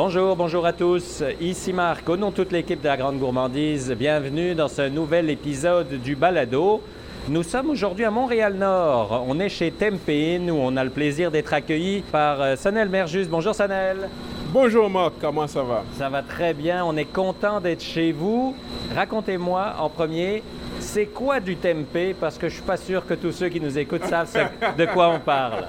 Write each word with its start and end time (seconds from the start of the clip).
Bonjour, 0.00 0.36
bonjour 0.36 0.64
à 0.64 0.72
tous. 0.72 1.24
Ici 1.40 1.72
Marc, 1.72 2.08
au 2.08 2.16
nom 2.16 2.30
de 2.30 2.34
toute 2.36 2.52
l'équipe 2.52 2.80
de 2.80 2.86
la 2.86 2.96
Grande 2.96 3.18
Gourmandise, 3.18 3.90
bienvenue 3.98 4.54
dans 4.54 4.68
ce 4.68 4.88
nouvel 4.88 5.28
épisode 5.28 5.88
du 6.00 6.14
Balado. 6.14 6.80
Nous 7.28 7.42
sommes 7.42 7.70
aujourd'hui 7.70 8.04
à 8.04 8.10
Montréal-Nord. 8.12 9.24
On 9.26 9.40
est 9.40 9.48
chez 9.48 9.72
Tempéine 9.72 10.52
où 10.52 10.56
on 10.56 10.76
a 10.76 10.84
le 10.84 10.90
plaisir 10.90 11.32
d'être 11.32 11.52
accueilli 11.52 12.02
par 12.12 12.40
euh, 12.40 12.54
Sanel 12.54 12.88
Merjus. 12.88 13.26
Bonjour 13.28 13.56
Sanel. 13.56 14.08
Bonjour 14.52 14.88
Marc, 14.88 15.14
comment 15.20 15.48
ça 15.48 15.64
va? 15.64 15.82
Ça 15.98 16.08
va 16.08 16.22
très 16.22 16.54
bien. 16.54 16.84
On 16.84 16.96
est 16.96 17.12
content 17.12 17.58
d'être 17.58 17.82
chez 17.82 18.12
vous. 18.12 18.54
Racontez-moi 18.94 19.74
en 19.80 19.88
premier, 19.88 20.44
c'est 20.78 21.06
quoi 21.06 21.40
du 21.40 21.56
tempeh? 21.56 22.14
Parce 22.14 22.38
que 22.38 22.48
je 22.48 22.54
suis 22.54 22.62
pas 22.62 22.76
sûr 22.76 23.04
que 23.04 23.14
tous 23.14 23.32
ceux 23.32 23.48
qui 23.48 23.60
nous 23.60 23.76
écoutent 23.76 24.04
savent 24.04 24.32
de 24.78 24.86
quoi 24.86 25.08
on 25.08 25.18
parle. 25.18 25.64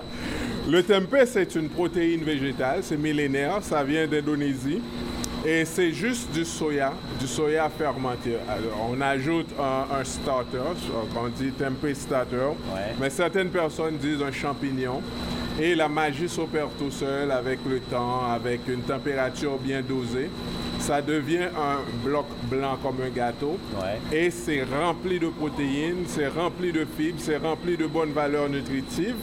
Le 0.70 0.84
tempeh, 0.84 1.26
c'est 1.26 1.56
une 1.56 1.68
protéine 1.68 2.24
végétale, 2.24 2.82
c'est 2.84 2.96
millénaire, 2.96 3.58
ça 3.62 3.84
vient 3.84 4.06
d'Indonésie. 4.06 4.80
Et 5.44 5.66
c'est 5.66 5.92
juste 5.92 6.32
du 6.32 6.46
soya, 6.46 6.94
du 7.20 7.26
soya 7.26 7.68
fermenté. 7.70 8.36
Alors, 8.48 8.92
on 8.92 9.02
ajoute 9.02 9.48
un, 9.58 10.04
starter, 10.04 10.60
on 11.16 11.28
dit 11.30 11.52
tempeh 11.54 11.96
starter, 11.96 12.52
mais 13.00 13.10
certaines 13.10 13.50
personnes 13.50 13.98
disent 13.98 14.22
un 14.22 14.32
champignon. 14.32 15.02
Et 15.60 15.74
la 15.74 15.90
magie 15.90 16.30
s'opère 16.30 16.70
tout 16.78 16.92
seul 16.92 17.32
avec 17.32 17.60
le 17.68 17.80
temps, 17.80 18.30
avec 18.32 18.62
une 18.68 18.82
température 18.82 19.58
bien 19.58 19.82
dosée 19.82 20.30
ça 20.90 21.04
devient 21.04 21.50
un 21.56 21.82
bloc 22.04 22.26
blanc 22.50 22.76
comme 22.82 22.96
un 23.06 23.10
gâteau. 23.10 23.60
Et 24.12 24.32
c'est 24.32 24.64
rempli 24.64 25.20
de 25.20 25.28
protéines, 25.28 26.06
c'est 26.08 26.28
rempli 26.30 26.72
de 26.72 26.84
fibres, 26.84 27.20
c'est 27.20 27.38
rempli 27.38 27.78
de 27.78 27.86
bonnes 27.86 28.12
valeurs 28.12 28.50
nutritives. 28.50 29.18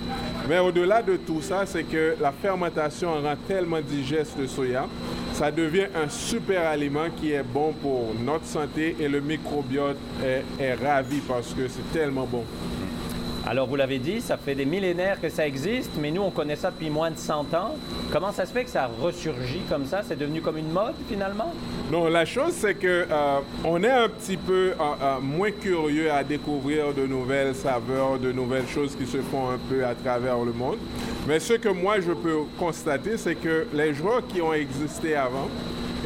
Mais 0.49 0.61
au-delà 0.61 1.03
de 1.03 1.17
tout 1.17 1.43
ça, 1.43 1.67
c'est 1.67 1.83
que 1.83 2.15
la 2.21 2.31
fermentation 2.31 3.15
rend 3.21 3.35
tellement 3.49 3.81
digeste 3.81 4.39
le 4.39 4.47
soya. 4.47 4.87
Ça 5.33 5.51
devient 5.51 5.89
un 5.93 6.09
super 6.09 6.69
aliment 6.69 7.11
qui 7.17 7.33
est 7.33 7.43
bon 7.43 7.73
pour 7.73 8.15
notre 8.25 8.47
santé 8.47 8.95
et 9.01 9.09
le 9.09 9.21
microbiote 9.21 9.99
est, 10.25 10.45
est 10.63 10.75
ravi 10.75 11.19
parce 11.19 11.53
que 11.53 11.67
c'est 11.67 11.93
tellement 11.93 12.29
bon. 12.31 12.45
Alors, 13.49 13.69
vous 13.69 13.77
l'avez 13.77 14.01
dit, 14.01 14.21
ça 14.21 14.37
fait 14.37 14.57
des 14.57 14.65
millénaires 14.65 15.21
que 15.21 15.29
ça 15.29 15.47
existe, 15.47 15.93
mais 16.01 16.11
nous, 16.11 16.23
on 16.23 16.33
connaît 16.33 16.57
ça 16.57 16.73
depuis 16.73 16.91
moins 16.91 17.13
de 17.13 17.17
100 17.17 17.55
ans. 17.55 17.77
Comment 18.13 18.33
ça 18.33 18.45
se 18.45 18.53
fait 18.53 18.65
que 18.65 18.71
ça 18.71 18.91
ressurgit 19.01 19.61
comme 19.69 19.87
ça? 19.87 20.03
C'est 20.03 20.19
devenu 20.19 20.41
comme 20.41 20.59
une 20.59 20.73
mode, 20.73 20.97
finalement? 21.09 21.53
Non, 21.93 22.09
la 22.09 22.25
chose, 22.25 22.55
c'est 22.55 22.75
que 22.75 23.07
euh, 23.09 23.39
on 23.65 23.85
est 23.85 23.91
un 23.91 24.09
petit 24.09 24.37
peu 24.37 24.73
euh, 24.73 24.75
euh, 25.01 25.21
moins 25.21 25.53
curieux 25.53 26.11
à 26.11 26.25
découvrir 26.25 26.93
de 26.93 27.07
nouvelles 27.07 27.55
saveurs, 27.55 28.19
de 28.19 28.33
nouvelles 28.33 28.67
choses 28.67 28.97
qui 28.97 29.07
se 29.07 29.19
font 29.19 29.51
un 29.51 29.59
peu 29.71 29.85
à 29.87 29.95
travers 29.95 30.39
le 30.39 30.53
monde. 30.53 30.79
Mais 31.29 31.39
ce 31.39 31.53
que 31.53 31.69
moi, 31.69 32.01
je 32.01 32.13
peux 32.13 32.39
constater, 32.59 33.17
c'est 33.17 33.37
que 33.37 33.69
les 33.73 33.95
joueurs 33.95 34.27
qui 34.27 34.43
ont 34.43 34.55
existé 34.55 35.15
avant, 35.15 35.49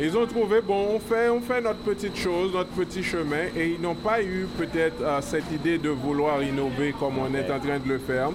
ils 0.02 0.16
ont 0.16 0.26
trouvé, 0.26 0.60
bon, 0.62 0.94
on 0.94 0.98
fait, 0.98 1.28
on 1.28 1.40
fait 1.40 1.60
notre 1.60 1.80
petite 1.80 2.16
chose, 2.16 2.52
notre 2.54 2.70
petit 2.70 3.02
chemin, 3.02 3.44
et 3.56 3.74
ils 3.74 3.80
n'ont 3.80 3.94
pas 3.94 4.22
eu 4.22 4.46
peut-être 4.56 5.02
euh, 5.02 5.20
cette 5.20 5.50
idée 5.52 5.76
de 5.76 5.90
vouloir 5.90 6.42
innover 6.42 6.94
comme 6.98 7.18
on 7.18 7.34
est 7.34 7.50
en 7.50 7.58
train 7.58 7.78
de 7.78 7.88
le 7.88 7.98
faire. 7.98 8.30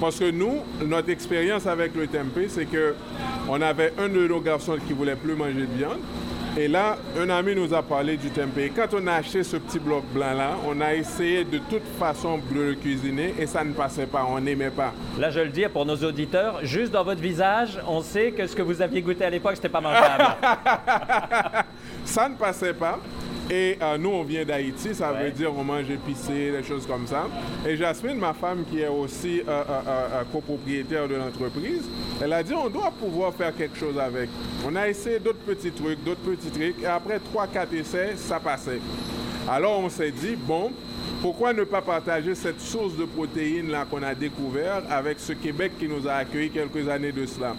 Parce 0.00 0.18
que 0.18 0.30
nous, 0.30 0.60
notre 0.86 1.10
expérience 1.10 1.66
avec 1.66 1.94
le 1.94 2.06
tempeh, 2.06 2.48
c'est 2.48 2.64
que 2.64 2.94
on 3.48 3.60
avait 3.60 3.92
un 3.98 4.08
de 4.08 4.26
nos 4.26 4.40
garçons 4.40 4.78
qui 4.86 4.94
voulait 4.94 5.16
plus 5.16 5.34
manger 5.34 5.66
de 5.66 5.76
viande. 5.76 5.98
Et 6.56 6.66
là, 6.66 6.96
un 7.18 7.30
ami 7.30 7.54
nous 7.54 7.72
a 7.72 7.82
parlé 7.82 8.16
du 8.16 8.28
tempeh. 8.30 8.72
Quand 8.74 8.88
on 8.94 9.06
a 9.06 9.14
acheté 9.14 9.44
ce 9.44 9.56
petit 9.56 9.78
bloc 9.78 10.04
blanc-là, 10.12 10.56
on 10.66 10.80
a 10.80 10.94
essayé 10.94 11.44
de 11.44 11.58
toute 11.58 11.86
façon 11.98 12.40
de 12.52 12.60
le 12.60 12.74
cuisiner 12.74 13.34
et 13.38 13.46
ça 13.46 13.62
ne 13.62 13.72
passait 13.72 14.06
pas, 14.06 14.26
on 14.28 14.40
n'aimait 14.40 14.70
pas. 14.70 14.92
Là, 15.18 15.30
je 15.30 15.40
le 15.40 15.48
dis 15.48 15.64
pour 15.72 15.86
nos 15.86 15.96
auditeurs, 15.96 16.58
juste 16.64 16.90
dans 16.92 17.04
votre 17.04 17.20
visage, 17.20 17.78
on 17.86 18.00
sait 18.02 18.32
que 18.32 18.46
ce 18.46 18.56
que 18.56 18.62
vous 18.62 18.82
aviez 18.82 19.00
goûté 19.00 19.24
à 19.24 19.30
l'époque, 19.30 19.54
c'était 19.54 19.68
pas 19.68 19.80
mangeable. 19.80 20.24
ça 22.04 22.28
ne 22.28 22.34
passait 22.34 22.74
pas. 22.74 22.98
Et 23.50 23.76
euh, 23.82 23.98
nous, 23.98 24.10
on 24.10 24.22
vient 24.22 24.44
d'Haïti, 24.44 24.94
ça 24.94 25.12
veut 25.12 25.32
dire 25.32 25.52
on 25.52 25.64
mange 25.64 25.90
épicé, 25.90 26.52
des 26.52 26.62
choses 26.62 26.86
comme 26.86 27.06
ça. 27.08 27.26
Et 27.66 27.76
Jasmine, 27.76 28.16
ma 28.16 28.32
femme, 28.32 28.64
qui 28.70 28.80
est 28.80 28.88
aussi 28.88 29.40
euh, 29.40 29.64
euh, 29.68 30.22
copropriétaire 30.32 31.08
de 31.08 31.16
l'entreprise, 31.16 31.82
elle 32.22 32.32
a 32.32 32.44
dit 32.44 32.54
on 32.54 32.68
doit 32.68 32.92
pouvoir 32.92 33.34
faire 33.34 33.54
quelque 33.56 33.76
chose 33.76 33.98
avec. 33.98 34.28
On 34.64 34.76
a 34.76 34.88
essayé 34.88 35.18
d'autres 35.18 35.44
petits 35.44 35.72
trucs, 35.72 36.02
d'autres 36.04 36.20
petits 36.20 36.50
trucs, 36.50 36.80
et 36.80 36.86
après 36.86 37.18
3-4 37.18 37.74
essais, 37.74 38.12
ça 38.16 38.38
passait. 38.38 38.80
Alors 39.48 39.80
on 39.80 39.88
s'est 39.88 40.12
dit, 40.12 40.36
bon, 40.36 40.70
pourquoi 41.20 41.52
ne 41.52 41.64
pas 41.64 41.82
partager 41.82 42.36
cette 42.36 42.60
source 42.60 42.96
de 42.96 43.04
protéines 43.04 43.70
là 43.70 43.84
qu'on 43.90 44.02
a 44.04 44.14
découvert 44.14 44.82
avec 44.88 45.18
ce 45.18 45.32
Québec 45.32 45.72
qui 45.76 45.88
nous 45.88 46.06
a 46.06 46.12
accueillis 46.12 46.50
quelques 46.50 46.88
années 46.88 47.12
de 47.12 47.26
cela? 47.26 47.56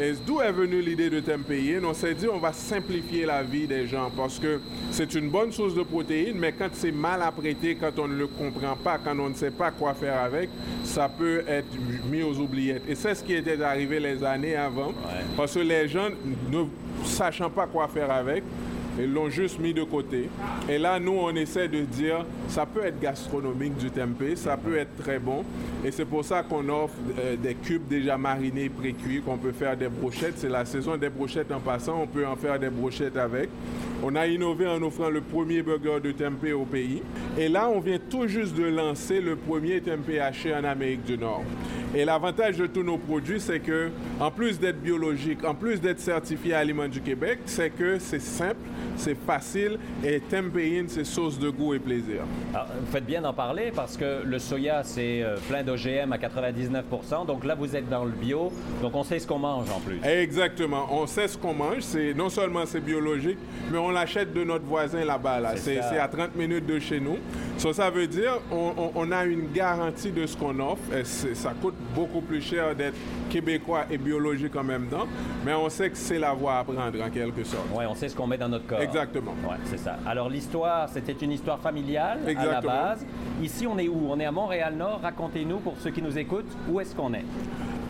Et 0.00 0.12
d'où 0.26 0.40
est 0.40 0.52
venue 0.52 0.80
l'idée 0.80 1.10
de 1.10 1.20
Tempéine? 1.20 1.84
On 1.84 1.92
s'est 1.92 2.14
dit 2.14 2.26
on 2.28 2.38
va 2.38 2.52
simplifier 2.52 3.26
la 3.26 3.42
vie 3.42 3.66
des 3.66 3.86
gens 3.86 4.10
parce 4.16 4.38
que 4.38 4.60
c'est 4.90 5.14
une 5.14 5.28
bonne 5.28 5.52
source 5.52 5.74
de 5.74 5.82
protéines, 5.82 6.38
mais 6.38 6.52
quand 6.52 6.70
c'est 6.72 6.92
mal 6.92 7.22
apprêté, 7.22 7.76
quand 7.76 7.98
on 7.98 8.08
ne 8.08 8.16
le 8.16 8.26
comprend 8.26 8.76
pas, 8.76 8.98
quand 8.98 9.18
on 9.18 9.28
ne 9.28 9.34
sait 9.34 9.50
pas 9.50 9.70
quoi 9.70 9.94
faire 9.94 10.20
avec, 10.20 10.48
ça 10.82 11.08
peut 11.08 11.44
être 11.46 11.68
mis 12.10 12.22
aux 12.22 12.38
oubliettes. 12.38 12.82
Et 12.88 12.94
c'est 12.94 13.14
ce 13.14 13.22
qui 13.22 13.34
était 13.34 13.60
arrivé 13.62 14.00
les 14.00 14.22
années 14.24 14.56
avant, 14.56 14.92
parce 15.36 15.54
que 15.54 15.60
les 15.60 15.88
gens, 15.88 16.08
ne 16.50 16.64
sachant 17.04 17.50
pas 17.50 17.66
quoi 17.66 17.88
faire 17.88 18.10
avec, 18.10 18.44
ils 18.98 19.12
l'ont 19.12 19.30
juste 19.30 19.58
mis 19.58 19.72
de 19.72 19.82
côté. 19.82 20.28
Et 20.68 20.78
là, 20.78 20.98
nous, 21.00 21.12
on 21.12 21.34
essaie 21.34 21.68
de 21.68 21.80
dire, 21.80 22.24
ça 22.48 22.66
peut 22.66 22.84
être 22.84 23.00
gastronomique 23.00 23.76
du 23.76 23.90
tempeh, 23.90 24.36
ça 24.36 24.56
peut 24.56 24.76
être 24.76 24.96
très 24.96 25.18
bon. 25.18 25.44
Et 25.84 25.90
c'est 25.90 26.04
pour 26.04 26.24
ça 26.24 26.42
qu'on 26.42 26.68
offre 26.68 26.94
euh, 27.18 27.36
des 27.36 27.54
cubes 27.54 27.88
déjà 27.88 28.18
marinés, 28.18 28.68
pré-cuits, 28.68 29.22
qu'on 29.22 29.38
peut 29.38 29.52
faire 29.52 29.76
des 29.76 29.88
brochettes. 29.88 30.34
C'est 30.36 30.48
la 30.48 30.64
saison 30.64 30.96
des 30.96 31.08
brochettes 31.08 31.52
en 31.52 31.60
passant, 31.60 32.00
on 32.02 32.06
peut 32.06 32.26
en 32.26 32.36
faire 32.36 32.58
des 32.58 32.70
brochettes 32.70 33.16
avec. 33.16 33.48
On 34.02 34.14
a 34.16 34.26
innové 34.26 34.66
en 34.66 34.82
offrant 34.82 35.10
le 35.10 35.20
premier 35.20 35.62
burger 35.62 36.00
de 36.02 36.12
tempeh 36.12 36.52
au 36.52 36.64
pays. 36.64 37.02
Et 37.38 37.48
là, 37.48 37.68
on 37.68 37.80
vient 37.80 37.98
tout 38.10 38.26
juste 38.26 38.54
de 38.56 38.64
lancer 38.64 39.20
le 39.20 39.36
premier 39.36 39.80
tempeh 39.80 40.20
haché 40.20 40.54
en 40.54 40.64
Amérique 40.64 41.04
du 41.04 41.16
Nord. 41.16 41.44
Et 41.94 42.06
l'avantage 42.06 42.56
de 42.56 42.66
tous 42.66 42.82
nos 42.82 42.96
produits, 42.96 43.38
c'est 43.38 43.60
que, 43.60 43.90
en 44.18 44.30
plus 44.30 44.58
d'être 44.58 44.80
biologique, 44.80 45.44
en 45.44 45.54
plus 45.54 45.78
d'être 45.78 46.00
certifié 46.00 46.54
Aliments 46.54 46.88
du 46.88 47.02
Québec, 47.02 47.40
c'est 47.44 47.68
que 47.68 47.98
c'est 47.98 48.22
simple, 48.22 48.56
c'est 48.96 49.16
facile 49.16 49.78
et 50.04 50.20
tempéine, 50.20 50.86
c'est 50.88 51.04
source 51.04 51.38
de 51.38 51.50
goût 51.50 51.74
et 51.74 51.78
plaisir. 51.78 52.22
vous 52.52 52.92
faites 52.92 53.06
bien 53.06 53.22
d'en 53.22 53.32
parler 53.32 53.72
parce 53.74 53.96
que 53.96 54.22
le 54.24 54.38
soya, 54.38 54.82
c'est 54.84 55.22
euh, 55.22 55.36
plein 55.48 55.62
d'OGM 55.62 56.12
à 56.12 56.18
99 56.18 56.84
Donc 57.26 57.44
là, 57.44 57.54
vous 57.54 57.74
êtes 57.76 57.88
dans 57.88 58.04
le 58.04 58.10
bio, 58.12 58.52
donc 58.80 58.94
on 58.94 59.02
sait 59.02 59.18
ce 59.18 59.26
qu'on 59.26 59.38
mange 59.38 59.70
en 59.70 59.80
plus. 59.80 60.00
Exactement, 60.04 60.86
on 60.90 61.06
sait 61.06 61.28
ce 61.28 61.36
qu'on 61.36 61.54
mange. 61.54 61.80
C'est 61.80 62.14
non 62.14 62.28
seulement 62.28 62.64
c'est 62.66 62.80
biologique, 62.80 63.38
mais 63.70 63.78
on 63.78 63.90
l'achète 63.90 64.32
de 64.32 64.44
notre 64.44 64.64
voisin 64.64 65.04
là-bas. 65.04 65.40
Là. 65.40 65.56
C'est 65.56 65.78
à 65.78 66.08
30 66.08 66.36
minutes 66.36 66.66
de 66.66 66.78
chez 66.78 67.00
nous. 67.00 67.18
Ça 67.58 67.90
veut 67.90 68.06
dire 68.06 68.40
on, 68.50 68.92
on, 68.94 69.12
a 69.12 69.24
une 69.24 69.52
garantie 69.52 70.10
de 70.10 70.26
ce 70.26 70.36
qu'on 70.36 70.58
offre. 70.58 70.82
Et 70.94 71.04
ça 71.04 71.52
coûte 71.60 71.74
beaucoup 71.94 72.20
plus 72.20 72.40
cher 72.40 72.74
d'être 72.74 72.96
québécois 73.30 73.84
et 73.90 73.98
biologique 73.98 74.54
en 74.56 74.64
même 74.64 74.86
temps, 74.86 75.06
mais 75.44 75.54
on 75.54 75.68
sait 75.68 75.90
que 75.90 75.96
c'est 75.96 76.18
la 76.18 76.32
voie 76.32 76.58
à 76.58 76.64
prendre 76.64 76.80
en 76.82 77.10
quelque 77.10 77.44
sorte. 77.44 77.66
Oui, 77.74 77.84
on 77.88 77.94
sait 77.94 78.08
ce 78.08 78.16
qu'on 78.16 78.26
met 78.26 78.38
dans 78.38 78.48
notre 78.48 78.66
corps. 78.66 78.80
Exactement. 78.80 79.34
Oui, 79.44 79.56
c'est 79.64 79.78
ça. 79.78 79.96
Alors 80.06 80.28
l'histoire, 80.28 80.88
c'était 80.88 81.12
une 81.12 81.32
histoire 81.32 81.58
familiale 81.60 82.20
à 82.36 82.46
la 82.46 82.60
base. 82.60 83.06
Ici, 83.42 83.66
on 83.66 83.78
est 83.78 83.88
où? 83.88 84.08
On 84.10 84.18
est 84.20 84.26
à 84.26 84.32
Montréal-Nord. 84.32 85.00
Racontez-nous 85.02 85.58
pour 85.58 85.74
ceux 85.78 85.90
qui 85.90 86.02
nous 86.02 86.18
écoutent, 86.18 86.52
où 86.68 86.80
est-ce 86.80 86.94
qu'on 86.94 87.14
est? 87.14 87.24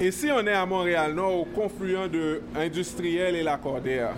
Ici, 0.03 0.31
on 0.33 0.45
est 0.49 0.53
à 0.53 0.67
Montréal-Nord, 0.67 1.33
au 1.33 1.45
confluent 1.45 2.09
de 2.09 2.43
Industriel 2.57 3.37
et 3.37 3.43
la 3.45 3.57
Cordère. 3.57 4.15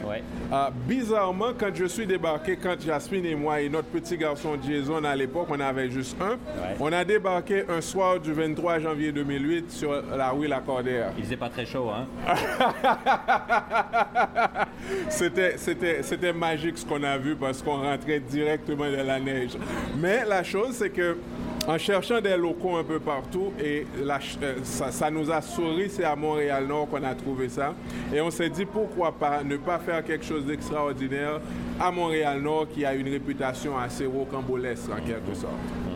Euh, 0.50 0.70
bizarrement, 0.88 1.52
quand 1.58 1.68
je 1.74 1.84
suis 1.84 2.06
débarqué, 2.06 2.56
quand 2.56 2.80
Jasmine 2.80 3.26
et 3.26 3.34
moi 3.34 3.60
et 3.60 3.68
notre 3.68 3.88
petit 3.88 4.16
garçon 4.16 4.56
Jason, 4.66 5.04
à 5.04 5.14
l'époque, 5.14 5.48
on 5.50 5.60
avait 5.60 5.90
juste 5.90 6.16
un, 6.22 6.38
on 6.80 6.90
a 6.90 7.04
débarqué 7.04 7.64
un 7.68 7.82
soir 7.82 8.18
du 8.18 8.32
23 8.32 8.78
janvier 8.78 9.12
2008 9.12 9.70
sur 9.70 10.02
la 10.16 10.30
rue 10.30 10.46
La 10.46 10.60
Cordère. 10.60 11.12
Il 11.18 11.24
faisait 11.24 11.36
pas 11.36 11.50
très 11.50 11.66
chaud, 11.66 11.90
hein? 11.90 12.06
c'était, 15.10 15.58
c'était, 15.58 16.02
c'était 16.02 16.32
magique 16.32 16.78
ce 16.78 16.86
qu'on 16.86 17.02
a 17.02 17.18
vu 17.18 17.36
parce 17.36 17.60
qu'on 17.60 17.82
rentrait 17.82 18.20
directement 18.20 18.90
dans 18.90 19.06
la 19.06 19.20
neige. 19.20 19.58
Mais 19.98 20.24
la 20.24 20.42
chose, 20.42 20.76
c'est 20.76 20.88
que 20.88 21.18
en 21.66 21.78
cherchant 21.78 22.20
des 22.20 22.36
locaux 22.36 22.76
un 22.76 22.84
peu 22.84 23.00
partout 23.00 23.52
et 23.62 23.86
euh, 24.02 24.54
ça, 24.62 25.10
nous 25.10 25.30
a 25.30 25.40
souri, 25.40 25.88
c'est 25.88 26.04
à 26.04 26.14
Montréal-Nord 26.14 26.88
qu'on 26.88 27.02
a 27.02 27.14
trouvé 27.14 27.48
ça. 27.48 27.74
Et 28.12 28.20
on 28.20 28.30
s'est 28.30 28.50
dit 28.50 28.64
pourquoi 28.64 29.12
pas 29.12 29.42
ne 29.42 29.56
pas 29.56 29.78
faire 29.78 30.04
quelque 30.04 30.24
chose 30.24 30.44
d'extraordinaire 30.44 31.40
à 31.80 31.90
Montréal-Nord 31.90 32.68
qui 32.68 32.84
a 32.84 32.94
une 32.94 33.08
réputation 33.08 33.78
assez 33.78 34.06
rocambolesque 34.06 34.90
en 34.90 35.04
quelque 35.04 35.34
sorte. 35.34 35.93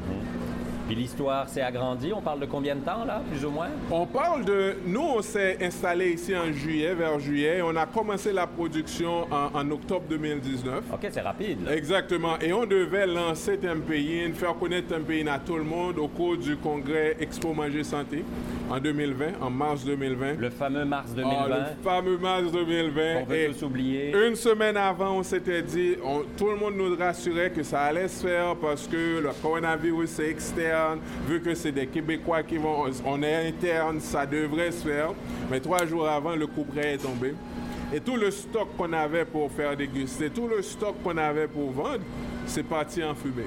Puis 0.89 0.97
l'histoire 0.97 1.47
s'est 1.51 1.61
agrandie. 1.61 2.15
On 2.15 2.23
parle 2.23 2.41
de 2.41 2.47
combien 2.47 2.75
de 2.75 2.81
temps, 2.81 3.05
là, 3.05 3.21
plus 3.31 3.45
ou 3.45 3.51
moins? 3.51 3.69
On 3.91 4.07
parle 4.07 4.47
de... 4.47 4.75
Nous, 4.87 5.03
on 5.03 5.21
s'est 5.21 5.59
installé 5.61 6.13
ici 6.13 6.35
en 6.35 6.51
juillet, 6.51 6.95
vers 6.95 7.21
juillet. 7.21 7.61
On 7.63 7.77
a 7.77 7.85
commencé 7.85 8.33
la 8.33 8.47
production 8.47 9.27
en, 9.31 9.71
octobre 9.71 10.07
2019. 10.09 10.85
OK, 10.91 11.09
c'est 11.11 11.21
rapide. 11.21 11.69
Exactement. 11.71 12.39
Et 12.41 12.55
on 12.55 12.65
devait 12.65 13.07
lancer 13.07 13.59
Tempeyin, 13.59 14.33
faire 14.33 14.55
connaître 14.55 14.89
Tempeyin 14.89 15.27
à 15.27 15.39
tout 15.39 15.57
le 15.57 15.65
monde 15.65 15.99
au 15.99 16.09
cours 16.09 16.39
du 16.39 16.57
congrès 16.57 17.19
Expo 17.21 17.53
Manger 17.53 17.85
Santé 17.85 18.25
en 18.71 18.81
2020, 18.81 19.27
en 19.43 19.51
mars 19.51 19.85
2020. 19.85 20.37
Le 20.39 20.49
fameux 20.49 20.87
mars 20.87 21.11
2020. 21.15 21.37
Ah, 21.39 21.49
le 21.49 21.83
fameux 21.85 22.17
mars 22.17 22.51
2020. 22.51 23.03
On 23.21 23.27
peut 23.27 23.53
tous 23.53 23.63
oublier. 23.67 24.15
Une 24.27 24.37
semaine 24.37 24.79
avant, 24.79 25.19
on 25.19 25.23
s'était 25.23 25.61
dit, 25.63 25.97
tout 26.39 26.49
le 26.49 26.57
monde 26.57 26.77
nous 26.77 26.97
rassurait 26.97 27.51
que 27.51 27.63
ça 27.63 27.83
allait 27.83 28.09
se 28.09 28.27
faire 28.27 28.57
parce 28.57 28.87
que 28.87 29.21
le 29.21 29.31
coronavirus 29.43 30.21
est 30.21 30.31
externe, 30.31 30.78
vu 31.27 31.41
que 31.41 31.55
c'est 31.55 31.73
des 31.73 31.87
Québécois 31.87 32.43
qui 32.43 32.57
vont, 32.57 32.85
on 33.05 33.23
est 33.23 33.49
interne, 33.49 34.01
ça 34.01 34.27
devrait 34.27 34.73
se 34.73 34.87
faire. 34.87 35.13
Mais 35.51 35.61
trois 35.61 35.87
jours 35.87 36.09
avant, 36.09 36.35
le 36.35 36.47
coup 36.47 36.65
près 36.65 36.95
est 36.95 36.99
tombé. 36.99 37.35
Et 37.93 38.01
tout 38.01 38.17
le 38.17 38.31
stock 38.31 38.69
qu'on 38.77 38.93
avait 38.93 39.25
pour 39.25 39.51
faire 39.51 39.77
déguster, 39.77 40.29
tout 40.29 40.47
le 40.47 40.61
stock 40.63 40.97
qu'on 41.03 41.17
avait 41.17 41.49
pour 41.49 41.71
vendre, 41.71 42.01
c'est 42.47 42.63
parti 42.63 43.03
en 43.03 43.15
fumée. 43.15 43.47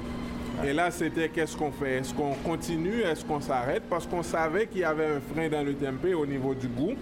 Et 0.64 0.74
là, 0.74 0.92
c'était 0.92 1.30
qu'est-ce 1.30 1.58
qu'on 1.58 1.72
fait? 1.72 1.98
Est-ce 1.98 2.14
qu'on 2.14 2.34
continue? 2.44 3.02
Est-ce 3.02 3.26
qu'on 3.26 3.42
s'arrête? 3.42 3.84
Parce 3.90 4.06
qu'on 4.06 4.22
savait 4.22 4.68
qu'il 4.68 4.82
y 4.82 4.84
avait 4.84 5.06
un 5.08 5.20
frein 5.34 5.50
dans 5.50 5.66
le 5.66 5.74
tempeh 5.74 6.14
au 6.14 6.26
niveau 6.26 6.54
du 6.54 6.68
goût. 6.68 6.94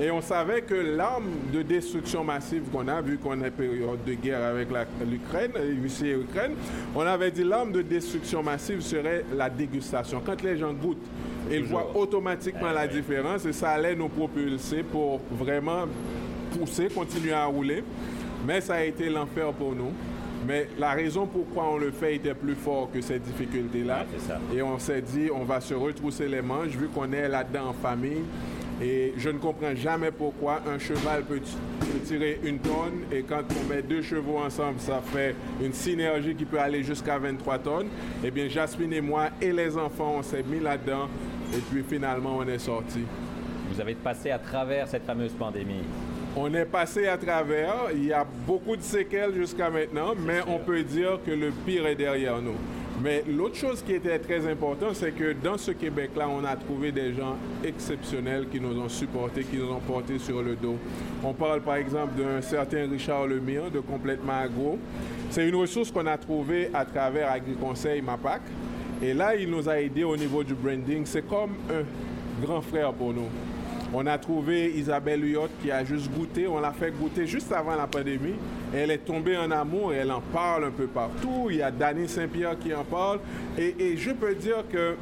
Et 0.00 0.10
on 0.10 0.20
savait 0.20 0.62
que 0.62 0.74
l'arme 0.74 1.30
de 1.52 1.62
destruction 1.62 2.24
massive 2.24 2.64
qu'on 2.72 2.88
a, 2.88 3.00
vu 3.00 3.18
qu'on 3.18 3.40
est 3.42 3.50
période 3.50 4.04
de 4.04 4.14
guerre 4.14 4.44
avec 4.44 4.68
l'Ukraine, 5.08 5.52
Russie 5.82 6.08
et 6.08 6.14
Ukraine, 6.14 6.52
on 6.94 7.00
avait 7.00 7.30
dit 7.30 7.44
l'arme 7.44 7.72
de 7.72 7.82
destruction 7.82 8.42
massive 8.42 8.80
serait 8.80 9.24
la 9.34 9.48
dégustation. 9.48 10.22
Quand 10.24 10.42
les 10.42 10.58
gens 10.58 10.72
goûtent, 10.72 11.06
ils 11.50 11.64
voient 11.64 11.96
automatiquement 11.96 12.72
la 12.72 12.86
différence 12.86 13.46
et 13.46 13.52
ça 13.52 13.70
allait 13.70 13.94
nous 13.94 14.08
propulser 14.08 14.82
pour 14.82 15.20
vraiment 15.30 15.86
pousser, 16.58 16.88
continuer 16.88 17.32
à 17.32 17.46
rouler. 17.46 17.82
Mais 18.46 18.60
ça 18.60 18.74
a 18.74 18.82
été 18.82 19.08
l'enfer 19.08 19.52
pour 19.52 19.74
nous. 19.74 19.92
Mais 20.46 20.68
la 20.78 20.92
raison 20.92 21.26
pourquoi 21.26 21.68
on 21.72 21.78
le 21.78 21.90
fait 21.90 22.16
était 22.16 22.34
plus 22.34 22.54
fort 22.54 22.90
que 22.92 23.00
ces 23.00 23.18
difficultés-là. 23.18 24.06
et 24.54 24.62
on 24.62 24.78
s'est 24.78 25.02
dit, 25.02 25.28
on 25.34 25.44
va 25.44 25.60
se 25.60 25.74
retrousser 25.74 26.28
les 26.28 26.42
manches, 26.42 26.76
vu 26.76 26.88
qu'on 26.88 27.12
est 27.12 27.28
là-dedans 27.28 27.68
en 27.68 27.72
famille. 27.72 28.22
Et 28.82 29.14
je 29.16 29.30
ne 29.30 29.38
comprends 29.38 29.74
jamais 29.74 30.10
pourquoi 30.10 30.60
un 30.66 30.78
cheval 30.78 31.24
peut, 31.24 31.40
tirer 32.04 32.40
une 32.44 32.58
tonne 32.58 33.04
et 33.10 33.22
quand 33.22 33.42
on 33.58 33.68
met 33.72 33.80
deux 33.80 34.02
chevaux 34.02 34.36
ensemble, 34.36 34.78
ça 34.78 35.00
fait 35.00 35.34
une 35.62 35.72
synergie 35.72 36.34
qui 36.34 36.44
peut 36.44 36.60
aller 36.60 36.82
jusqu'à 36.82 37.18
23 37.18 37.58
tonnes. 37.58 37.88
Eh 38.22 38.30
bien, 38.30 38.48
Jasmine 38.48 38.92
et 38.92 39.00
moi 39.00 39.30
et 39.40 39.50
les 39.50 39.78
enfants, 39.78 40.16
on 40.18 40.22
s'est 40.22 40.44
mis 40.46 40.60
là-dedans 40.60 41.08
et 41.54 41.60
puis 41.70 41.82
finalement, 41.88 42.36
on 42.38 42.46
est 42.46 42.58
sorti. 42.58 43.00
Vous 43.72 43.80
avez 43.80 43.94
passé 43.94 44.30
à 44.30 44.38
travers 44.38 44.86
cette 44.88 45.04
fameuse 45.04 45.32
pandémie. 45.32 45.82
On 46.38 46.52
est 46.52 46.66
passé 46.66 47.06
à 47.06 47.16
travers. 47.16 47.86
Il 47.94 48.04
y 48.04 48.12
a 48.12 48.26
beaucoup 48.46 48.76
de 48.76 48.82
séquelles 48.82 49.34
jusqu'à 49.34 49.70
maintenant, 49.70 50.12
mais 50.14 50.40
on 50.46 50.58
peut 50.58 50.82
dire 50.82 51.18
que 51.24 51.30
le 51.30 51.50
pire 51.50 51.86
est 51.86 51.94
derrière 51.94 52.42
nous. 52.42 52.56
Mais 53.02 53.24
l'autre 53.26 53.56
chose 53.56 53.82
qui 53.82 53.94
était 53.94 54.18
très 54.18 54.46
importante, 54.46 54.96
c'est 54.96 55.12
que 55.12 55.32
dans 55.32 55.56
ce 55.56 55.70
Québec-là, 55.70 56.28
on 56.28 56.44
a 56.44 56.54
trouvé 56.56 56.92
des 56.92 57.14
gens 57.14 57.36
exceptionnels 57.64 58.48
qui 58.52 58.60
nous 58.60 58.78
ont 58.78 58.88
supportés, 58.90 59.44
qui 59.44 59.56
nous 59.56 59.70
ont 59.70 59.80
portés 59.80 60.18
sur 60.18 60.42
le 60.42 60.56
dos. 60.56 60.76
On 61.24 61.32
parle 61.32 61.62
par 61.62 61.76
exemple 61.76 62.20
d'un 62.20 62.42
certain 62.42 62.86
Richard 62.86 63.26
Lemire 63.26 63.70
de 63.70 63.80
Complètement 63.80 64.38
Agro. 64.38 64.78
C'est 65.30 65.48
une 65.48 65.56
ressource 65.56 65.90
qu'on 65.90 66.06
a 66.06 66.18
trouvée 66.18 66.68
à 66.74 66.84
travers 66.84 67.30
AgriConseil 67.30 68.02
MAPAC. 68.02 68.42
Et 69.02 69.14
là, 69.14 69.34
il 69.34 69.50
nous 69.50 69.66
a 69.70 69.80
aidés 69.80 70.04
au 70.04 70.16
niveau 70.16 70.44
du 70.44 70.54
branding. 70.54 71.06
C'est 71.06 71.26
comme 71.26 71.54
un 71.70 72.44
grand 72.44 72.60
frère 72.60 72.92
pour 72.92 73.14
nous. 73.14 73.28
On 73.98 74.04
a 74.04 74.18
trouvé 74.18 74.72
Isabelle 74.76 75.24
Huyot 75.24 75.48
qui 75.62 75.70
a 75.70 75.82
juste 75.82 76.10
goûté. 76.12 76.46
On 76.46 76.60
l'a 76.60 76.72
fait 76.72 76.90
goûter 76.90 77.26
juste 77.26 77.50
avant 77.50 77.74
la 77.74 77.86
pandémie. 77.86 78.34
Elle 78.74 78.90
est 78.90 78.98
tombée 78.98 79.38
en 79.38 79.50
amour 79.50 79.94
elle 79.94 80.12
en 80.12 80.20
parle 80.20 80.64
un 80.64 80.70
peu 80.70 80.86
partout. 80.86 81.46
Il 81.48 81.56
y 81.56 81.62
a 81.62 81.70
Danny 81.70 82.06
Saint-Pierre 82.06 82.58
qui 82.58 82.74
en 82.74 82.84
parle. 82.84 83.20
Et 83.56 83.96
je 83.96 84.10
peux 84.10 84.34
dire 84.34 84.64
que 84.70 84.96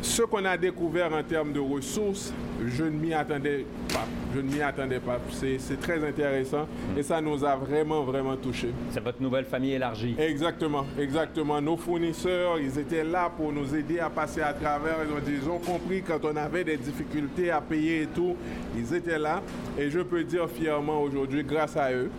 ce 0.00 0.22
qu'on 0.22 0.46
a 0.46 0.56
découvert 0.56 1.12
en 1.12 1.22
termes 1.22 1.52
de 1.52 1.60
ressources, 1.60 2.32
je 2.68 2.84
ne 2.84 2.90
m'y 2.90 3.14
attendais 3.14 3.66
pas. 3.92 4.04
Je 4.34 4.40
ne 4.40 4.50
m'y 4.50 4.60
attendais 4.62 4.98
pas. 5.00 5.18
C'est 5.30 5.80
très 5.80 6.04
intéressant 6.06 6.66
et 6.96 7.02
ça 7.02 7.20
nous 7.20 7.44
a 7.44 7.56
vraiment, 7.56 8.02
vraiment 8.02 8.36
touchés. 8.36 8.72
C'est 8.90 9.02
votre 9.02 9.22
nouvelle 9.22 9.44
famille 9.44 9.72
élargie. 9.72 10.14
Exactement, 10.18 10.84
exactement. 10.98 11.60
Nos 11.60 11.76
fournisseurs, 11.76 12.58
ils 12.58 12.78
étaient 12.78 13.04
là 13.04 13.30
pour 13.34 13.52
nous 13.52 13.74
aider 13.74 14.00
à 14.00 14.10
passer 14.10 14.40
à 14.40 14.52
travers. 14.52 14.96
Ils 15.06 15.12
ont, 15.12 15.20
dit, 15.20 15.38
ils 15.42 15.48
ont 15.48 15.58
compris 15.58 16.02
quand 16.02 16.24
on 16.24 16.36
avait 16.36 16.64
des 16.64 16.76
difficultés 16.76 17.50
à 17.50 17.60
payer 17.60 18.02
et 18.02 18.06
tout. 18.06 18.36
Ils 18.76 18.94
étaient 18.94 19.18
là 19.18 19.42
et 19.78 19.90
je 19.90 20.00
peux 20.00 20.24
dire 20.24 20.48
fièrement 20.48 21.00
aujourd'hui, 21.02 21.44
grâce 21.44 21.76
à 21.76 21.92
eux, 21.92 22.10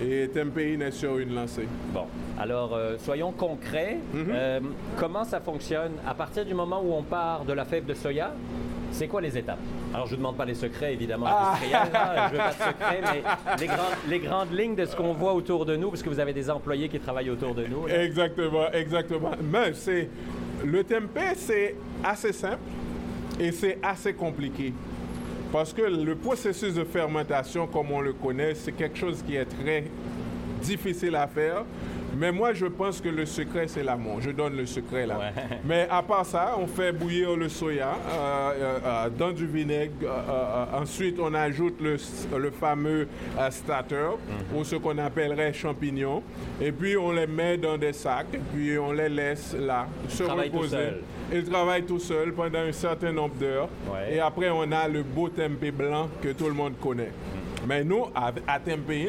et 0.00 0.28
Tempein 0.28 0.80
est 0.80 0.90
sur 0.92 1.18
une 1.18 1.34
lancée. 1.34 1.66
Bon, 1.92 2.04
alors 2.38 2.74
euh, 2.74 2.96
soyons 2.98 3.32
concrets. 3.32 3.98
Mhm. 4.14 4.26
Euh, 4.30 4.60
comment 4.96 5.24
ça 5.24 5.40
fonctionne? 5.40 5.92
À 6.06 6.14
partir 6.14 6.44
du 6.44 6.54
moment 6.54 6.80
où 6.84 6.92
on 6.92 7.02
part 7.02 7.44
de 7.44 7.52
la 7.52 7.64
fève 7.64 7.84
de 7.84 7.94
soya, 7.94 8.32
c'est 8.92 9.08
quoi 9.08 9.20
les 9.20 9.36
étapes? 9.36 9.58
Alors, 9.94 10.06
je 10.06 10.12
ne 10.12 10.18
demande 10.18 10.36
pas 10.36 10.44
les 10.44 10.54
secrets, 10.54 10.92
évidemment, 10.92 11.26
ah. 11.28 11.56
je 11.60 11.66
veux 11.66 12.38
pas 12.38 12.50
de 12.50 12.54
secrets, 12.70 13.00
mais 13.02 13.66
les, 14.08 14.18
grandes 14.18 14.52
lignes 14.52 14.74
de 14.74 14.84
ce 14.84 14.94
qu'on 14.94 15.12
voit 15.12 15.32
autour 15.32 15.64
de 15.64 15.76
nous, 15.76 15.90
parce 15.90 16.02
que 16.02 16.08
vous 16.08 16.20
avez 16.20 16.32
des 16.32 16.50
employés 16.50 16.88
qui 16.88 17.00
travaillent 17.00 17.30
autour 17.30 17.54
de 17.54 17.64
nous. 17.64 17.88
Exactement, 17.88 18.70
exactement. 18.72 19.32
Mais 19.42 19.72
c'est... 19.74 20.08
Le 20.64 20.82
tempeh, 20.82 21.34
c'est 21.36 21.76
assez 22.02 22.32
simple 22.32 22.58
et 23.38 23.52
c'est 23.52 23.78
assez 23.82 24.12
compliqué. 24.12 24.72
Parce 25.52 25.72
que 25.72 25.82
le 25.82 26.14
processus 26.14 26.74
de 26.74 26.84
fermentation, 26.84 27.66
comme 27.66 27.90
on 27.92 28.00
le 28.00 28.12
connaît, 28.12 28.54
c'est 28.54 28.72
quelque 28.72 28.98
chose 28.98 29.22
qui 29.26 29.36
est 29.36 29.46
très 29.46 29.84
difficile 30.60 31.14
à 31.16 31.26
faire. 31.26 31.64
Mais 32.16 32.32
moi, 32.32 32.52
je 32.52 32.66
pense 32.66 33.00
que 33.00 33.08
le 33.08 33.26
secret, 33.26 33.66
c'est 33.68 33.82
l'amour. 33.82 34.20
Je 34.20 34.30
donne 34.30 34.56
le 34.56 34.66
secret 34.66 35.06
là. 35.06 35.32
Mais 35.64 35.86
à 35.90 36.02
part 36.02 36.24
ça, 36.24 36.54
on 36.58 36.66
fait 36.66 36.92
bouillir 36.92 37.36
le 37.36 37.48
soya 37.48 37.88
euh, 37.88 38.52
euh, 38.56 38.78
euh, 38.84 39.10
dans 39.10 39.32
du 39.32 39.46
vinaigre. 39.46 39.92
ensuite, 40.72 41.18
on 41.20 41.32
ajoute 41.34 41.80
le, 41.80 41.96
le 42.36 42.50
fameux 42.50 43.08
starter, 43.50 43.94
mhm. 43.94 44.58
ou 44.58 44.64
ce 44.64 44.76
qu'on 44.76 44.98
appellerait 44.98 45.52
champignons. 45.52 46.22
Et 46.60 46.72
puis, 46.72 46.96
on 46.96 47.12
les 47.12 47.26
met 47.26 47.56
dans 47.56 47.76
des 47.76 47.92
sacs, 47.92 48.26
et 48.34 48.38
puis 48.38 48.78
on 48.78 48.92
les 48.92 49.08
laisse 49.08 49.54
là, 49.58 49.86
se 50.08 50.22
reposer. 50.22 51.02
Ils 51.32 51.44
travaillent 51.44 51.84
tout 51.84 51.98
seul 51.98 52.32
pendant 52.32 52.60
un 52.60 52.72
certain 52.72 53.12
nombre 53.12 53.34
d'heures. 53.34 53.68
Et 54.10 54.18
après, 54.18 54.48
on 54.50 54.70
a 54.72 54.88
le 54.88 55.02
beau 55.02 55.28
tempeh 55.28 55.70
blanc 55.70 56.08
que 56.22 56.32
tout 56.32 56.46
le 56.46 56.54
monde 56.54 56.74
connaît. 56.80 57.12
Mais 57.66 57.84
nous, 57.84 58.06
à, 58.14 58.32
à 58.46 58.58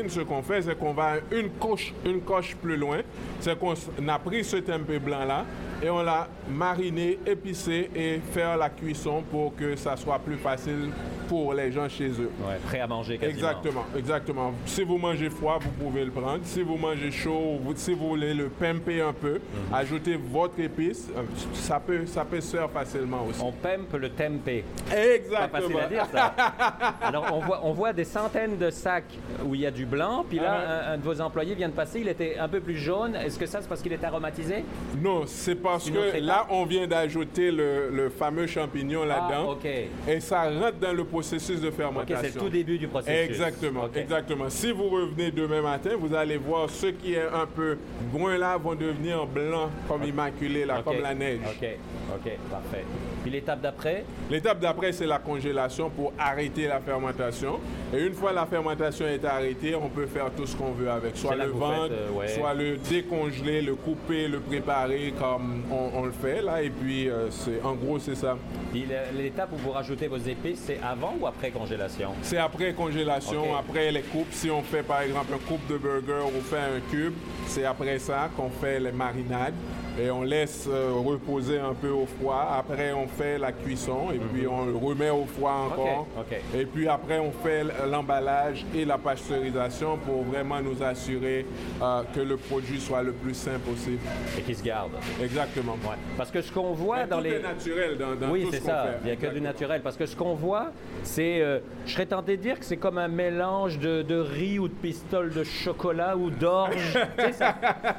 ce 0.09 0.21
qu'on 0.21 0.41
fait, 0.41 0.61
c'est 0.61 0.77
qu'on 0.77 0.93
va 0.93 1.15
une 1.31 1.49
coche, 1.51 1.93
une 2.05 2.21
coche 2.21 2.55
plus 2.55 2.77
loin. 2.77 2.99
C'est 3.39 3.57
qu'on 3.57 3.73
a 4.07 4.19
pris 4.19 4.43
ce 4.43 4.57
tempeh 4.57 4.99
blanc-là 4.99 5.45
et 5.81 5.89
on 5.89 6.01
l'a 6.01 6.27
mariné, 6.49 7.19
épicé 7.25 7.89
et 7.95 8.19
faire 8.31 8.57
la 8.57 8.69
cuisson 8.69 9.23
pour 9.29 9.55
que 9.55 9.75
ça 9.75 9.95
soit 9.95 10.19
plus 10.19 10.37
facile 10.37 10.89
pour 11.29 11.53
les 11.53 11.71
gens 11.71 11.87
chez 11.87 12.09
eux. 12.09 12.31
Ouais, 12.45 12.57
prêt 12.65 12.79
à 12.79 12.87
manger 12.87 13.17
quasiment. 13.17 13.37
Exactement, 13.37 13.85
exactement. 13.95 14.53
Si 14.65 14.83
vous 14.83 14.97
mangez 14.97 15.29
froid, 15.29 15.59
vous 15.61 15.71
pouvez 15.71 16.03
le 16.03 16.11
prendre. 16.11 16.39
Si 16.43 16.63
vous 16.63 16.75
mangez 16.75 17.11
chaud, 17.11 17.59
si 17.75 17.93
vous 17.93 18.09
voulez 18.09 18.33
le 18.33 18.49
pimper 18.49 19.01
un 19.01 19.13
peu, 19.13 19.33
mhm. 19.33 19.73
ajoutez 19.73 20.17
votre 20.17 20.59
épice. 20.59 21.07
Euh, 21.15 21.21
ça 21.53 21.79
peut, 21.79 22.05
ça 22.07 22.25
peut 22.25 22.41
se 22.41 22.57
faire 22.57 22.69
facilement 22.69 23.25
aussi. 23.29 23.41
On 23.41 23.51
pimpe 23.51 23.93
le 23.93 24.09
tempeh. 24.09 24.65
Exactement. 24.91 25.47
Pas 25.47 25.61
facile 25.61 25.79
à 25.79 25.87
dire 25.87 26.07
ça. 26.11 26.33
Alors 27.01 27.27
on 27.31 27.39
voit, 27.39 27.59
on 27.63 27.73
voit 27.73 27.93
des 27.93 28.05
centaines 28.05 28.57
de 28.57 28.71
sacs 28.71 29.17
où 29.45 29.53
il 29.53 29.61
y 29.61 29.65
a 29.67 29.71
du 29.71 29.85
blanc, 29.85 30.25
puis 30.27 30.39
là 30.39 30.63
ah 30.67 30.91
un, 30.93 30.97
de 30.97 31.03
vos 31.03 31.21
employés 31.21 31.53
vient 31.53 31.69
de 31.69 31.73
passer, 31.73 31.99
il 32.01 32.07
était 32.07 32.37
un 32.39 32.47
peu 32.47 32.59
plus 32.59 32.77
jaune. 32.77 33.15
Est-ce 33.15 33.37
que 33.37 33.45
ça 33.45 33.61
c'est 33.61 33.67
parce 33.67 33.81
qu'il 33.81 33.93
est 33.93 34.03
aromatisé? 34.03 34.65
Non, 34.99 35.23
c'est 35.27 35.55
parce 35.71 35.89
que 35.89 36.19
là 36.19 36.47
on 36.49 36.65
vient 36.65 36.87
d'ajouter 36.87 37.51
le, 37.51 38.09
fameux 38.17 38.47
champignon 38.47 39.05
là-dedans. 39.05 39.57
Ah, 39.63 40.11
Et 40.11 40.19
ça 40.19 40.49
rentre 40.49 40.77
dans 40.79 40.93
le 40.93 41.03
processus 41.03 41.61
de 41.61 41.71
fermentation. 41.71 42.17
c'est 42.21 42.35
le 42.35 42.41
tout 42.41 42.49
début 42.49 42.77
du 42.77 42.87
processus. 42.87 43.29
Exactement, 43.29 43.87
exactement. 43.93 44.49
Si 44.49 44.71
vous 44.71 44.89
revenez 44.89 45.31
demain 45.31 45.61
matin, 45.61 45.91
vous 45.97 46.13
allez 46.13 46.37
voir 46.37 46.69
ceux 46.69 46.91
qui 46.91 47.13
est 47.13 47.27
un 47.27 47.45
peu 47.45 47.77
brun 48.11 48.37
là 48.37 48.57
vont 48.57 48.75
devenir 48.75 49.25
blancs 49.25 49.69
comme 49.87 50.03
immaculés 50.03 50.65
là, 50.65 50.81
comme 50.83 51.01
la 51.01 51.13
neige. 51.13 51.39
Ok, 51.45 51.67
ok, 52.15 52.31
parfait. 52.49 52.85
Puis 53.21 53.31
l'étape 53.31 53.61
d'après? 53.61 54.05
L'étape 54.29 54.59
d'après, 54.59 54.91
c'est 54.91 55.05
la 55.05 55.19
congélation 55.19 55.89
pour 55.89 56.13
arrêter 56.17 56.67
la 56.67 56.79
fermentation. 56.79 57.59
Et 57.93 58.05
une 58.05 58.13
fois 58.13 58.31
la 58.33 58.45
fermentation 58.45 59.05
est 59.07 59.23
arrêtée, 59.25 59.75
on 59.75 59.89
peut 59.89 60.05
faire 60.05 60.31
tout 60.31 60.45
ce 60.45 60.55
qu'on 60.55 60.71
veut 60.71 60.89
avec. 60.89 61.17
Soit 61.17 61.35
le 61.35 61.47
vendre, 61.47 61.91
euh, 61.91 62.27
soit 62.27 62.53
le 62.53 62.77
décongeler, 62.77 63.61
le 63.61 63.75
couper, 63.75 64.27
le 64.27 64.39
préparer 64.39 65.13
comme 65.19 65.63
on, 65.71 66.05
le 66.05 66.11
fait 66.11 66.41
là. 66.41 66.61
Et 66.61 66.69
puis, 66.69 67.09
euh, 67.09 67.29
c'est 67.29 67.61
en 67.63 67.73
gros, 67.73 67.99
c'est 67.99 68.15
ça. 68.15 68.37
L'étape 68.73 69.51
où 69.53 69.57
vous 69.57 69.71
rajoutez 69.71 70.07
vos 70.07 70.17
épices, 70.17 70.63
c'est 70.65 70.79
avant 70.83 71.15
ou 71.19 71.27
après 71.27 71.51
congélation? 71.51 72.11
C'est 72.21 72.37
après 72.37 72.73
congélation, 72.73 73.55
après 73.57 73.91
les 73.91 74.01
coupes. 74.01 74.31
Si 74.31 74.49
on 74.49 74.61
fait 74.61 74.83
par 74.83 75.01
exemple 75.01 75.33
un 75.33 75.47
coupe 75.47 75.65
de 75.67 75.77
burger 75.77 76.25
ou 76.25 76.41
fait 76.41 76.57
un 76.57 76.79
cube, 76.91 77.13
c'est 77.47 77.65
après 77.65 77.99
ça 77.99 78.29
qu'on 78.35 78.49
fait 78.49 78.79
les 78.79 78.91
marinades. 78.91 79.53
Et 80.01 80.09
on 80.11 80.23
laisse 80.23 80.67
euh, 80.71 80.91
reposer 81.05 81.59
un 81.59 81.73
peu 81.73 81.89
au 81.89 82.05
froid. 82.05 82.47
Après, 82.57 82.93
on 82.93 83.07
fait 83.07 83.37
la 83.37 83.51
cuisson 83.51 84.11
et 84.13 84.17
puis 84.17 84.47
on 84.47 84.65
le 84.65 84.75
remet 84.75 85.09
au 85.09 85.25
froid 85.25 85.69
encore. 85.71 86.07
Et 86.55 86.65
puis 86.65 86.87
après, 86.87 87.19
on 87.19 87.31
fait 87.31 87.63
l'emballage 87.89 88.65
et 88.75 88.85
la 88.85 88.97
pasteurisation 88.97 89.97
pour 89.97 90.23
vraiment 90.23 90.61
nous 90.61 90.81
assurer 90.83 91.45
euh, 91.81 92.01
que 92.15 92.19
le 92.21 92.37
produit 92.37 92.79
soit 92.79 93.03
le 93.03 93.11
plus 93.11 93.33
sain 93.33 93.59
possible. 93.65 93.99
Et 94.37 94.41
qui 94.41 94.55
se 94.55 94.63
garde. 94.63 94.91
Exactement. 95.21 95.73
Ouais. 95.83 95.95
Parce 96.17 96.31
que 96.31 96.41
ce 96.41 96.51
qu'on 96.51 96.73
voit 96.73 96.97
Mais 97.03 97.07
dans 97.07 97.17
tout 97.17 97.23
les... 97.23 97.29
est 97.31 97.39
naturel 97.41 97.97
dans, 97.97 98.15
dans 98.15 98.31
Oui, 98.31 98.43
tout 98.45 98.51
c'est 98.51 98.59
ce 98.59 98.65
ça. 98.65 98.83
fait. 98.83 98.97
Il 99.03 99.05
n'y 99.05 99.11
a 99.11 99.15
que 99.15 99.33
du 99.33 99.41
naturel. 99.41 99.81
Parce 99.81 99.97
que 99.97 100.05
ce 100.05 100.15
qu'on 100.15 100.33
voit, 100.33 100.71
c'est. 101.03 101.41
euh, 101.41 101.59
je 101.85 101.93
serais 101.93 102.05
tenté 102.05 102.37
de 102.37 102.41
dire 102.41 102.59
que 102.59 102.65
c'est 102.65 102.77
comme 102.77 102.97
un 102.97 103.07
mélange 103.07 103.79
de, 103.79 104.01
de 104.01 104.17
riz 104.19 104.59
ou 104.59 104.67
de 104.67 104.73
pistoles 104.73 105.33
de 105.33 105.43
chocolat 105.43 106.15
ou 106.15 106.29
d'orge. 106.29 106.97
Ça- 107.33 107.55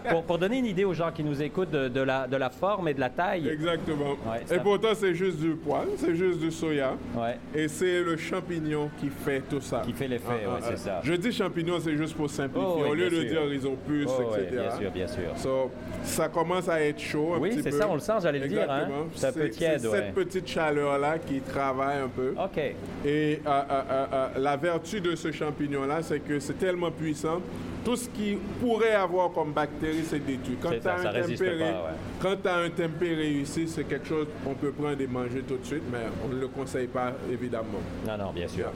pour, 0.09 0.23
pour 0.25 0.39
donner 0.39 0.59
une 0.59 0.67
idée 0.67 0.85
aux 0.85 0.95
gens 0.95 1.11
qui 1.13 1.25
nous 1.25 1.43
écoutent 1.43 1.71
de, 1.71 1.89
de 1.91 2.01
la, 2.01 2.27
de 2.27 2.37
la 2.37 2.51
forme 2.51 2.89
et 2.89 2.95
de 2.95 3.01
la 3.01 3.11
taille. 3.11 3.49
Exactement. 3.49 4.11
Ouais, 4.27 4.43
et 4.43 4.47
ça- 4.47 4.59
pourtant, 4.61 4.89
c'est 4.95 5.15
juste 5.15 5.39
du 5.39 5.51
poil, 5.51 5.87
c'est 5.97 6.15
juste 6.15 6.39
du 6.41 6.51
soya. 6.51 6.95
Ouais. 7.17 7.37
Et 7.55 7.69
c'est 7.69 8.03
le 8.03 8.17
champignon 8.17 8.91
qui 9.01 9.09
fait 9.09 9.41
tout 9.49 9.61
ça. 9.61 9.83
Qui 9.85 9.93
fait 9.93 10.09
l'effet, 10.09 10.25
Ah, 10.47 10.49
ouais, 10.49 10.55
ah, 10.59 10.65
c'est 10.69 10.73
ah. 10.75 10.77
ça. 10.77 11.01
Je 11.03 11.13
dis 11.15 11.33
champignon, 11.33 11.79
c'est 11.81 11.97
juste 11.97 12.15
pour 12.17 12.31
simplifier. 12.31 12.67
Oh, 12.69 12.81
oui, 12.83 12.89
Au 12.91 12.95
lieu 12.95 13.11
de 13.11 13.21
sûr. 13.21 13.29
dire 13.29 13.41
ils 13.53 13.67
ont 13.67 13.77
plus, 13.87 14.07
Oh, 14.09 14.23
etc. 14.35 14.49
bien 14.53 14.71
sûr, 14.79 14.91
bien 14.91 15.07
sûr. 15.07 15.23
So, 15.37 15.71
ça 16.03 16.29
commence 16.29 16.69
à 16.69 16.81
être 16.83 16.99
chaud 17.01 17.35
un 17.35 17.39
Oui, 17.39 17.59
c'est 17.63 17.71
ça, 17.73 17.89
on 17.89 17.95
le 17.95 18.01
sent, 18.01 18.13
j'allais 18.23 18.39
le 18.39 18.49
dire, 18.49 18.71
hein. 18.71 18.89
C'est 19.15 19.27
un 19.29 19.33
peu 19.33 19.41
C'est- 19.45 19.51
tiède, 19.51 19.87
ouais. 19.87 19.91
cette 19.91 20.15
petite 20.15 20.47
chaleur-là 20.49 21.19
qui 21.19 21.41
travaille 21.41 21.99
un 22.01 22.09
peu. 22.09 22.35
OK. 22.43 22.59
Et 23.05 23.41
euh, 23.47 23.49
euh, 23.49 23.83
euh, 24.13 24.29
la 24.39 24.57
vertu 24.57 25.01
de 25.01 25.15
ce 25.17 25.31
champignon-là, 25.33 26.03
c'est 26.03 26.21
que 26.21 26.39
c'est 26.39 26.59
tellement 26.59 26.91
puissant. 26.91 27.41
Tout 27.85 27.97
ce 27.97 28.09
qui 28.11 28.37
pourrait 28.61 28.93
avoir 28.95 29.33
comme 29.33 29.53
bactérie, 29.53 30.03
c'est 30.05 30.19
détruit. 30.25 30.57
Quand 30.61 30.71
tu 30.71 30.87
as, 30.87 32.55
un 32.55 32.63
ouais. 32.65 32.71
tempé 32.71 33.15
réussi, 33.15 33.67
c'est 33.69 33.85
quelque 33.85 34.07
chose 34.07 34.27
qu'on 34.45 34.55
peut 34.55 34.71
prendre 34.71 35.01
et 35.01 35.07
manger 35.07 35.41
tout 35.49 35.57
de 35.57 35.65
suite, 35.65 35.83
mais 35.91 36.01
on 36.25 36.29
ne 36.35 36.41
le 36.41 36.49
conseille 36.49 36.89
pas, 36.89 37.13
évidemment. 37.33 37.81
Non, 38.07 38.19
non, 38.19 38.33
bien 38.33 38.49
sûr. 38.49 38.67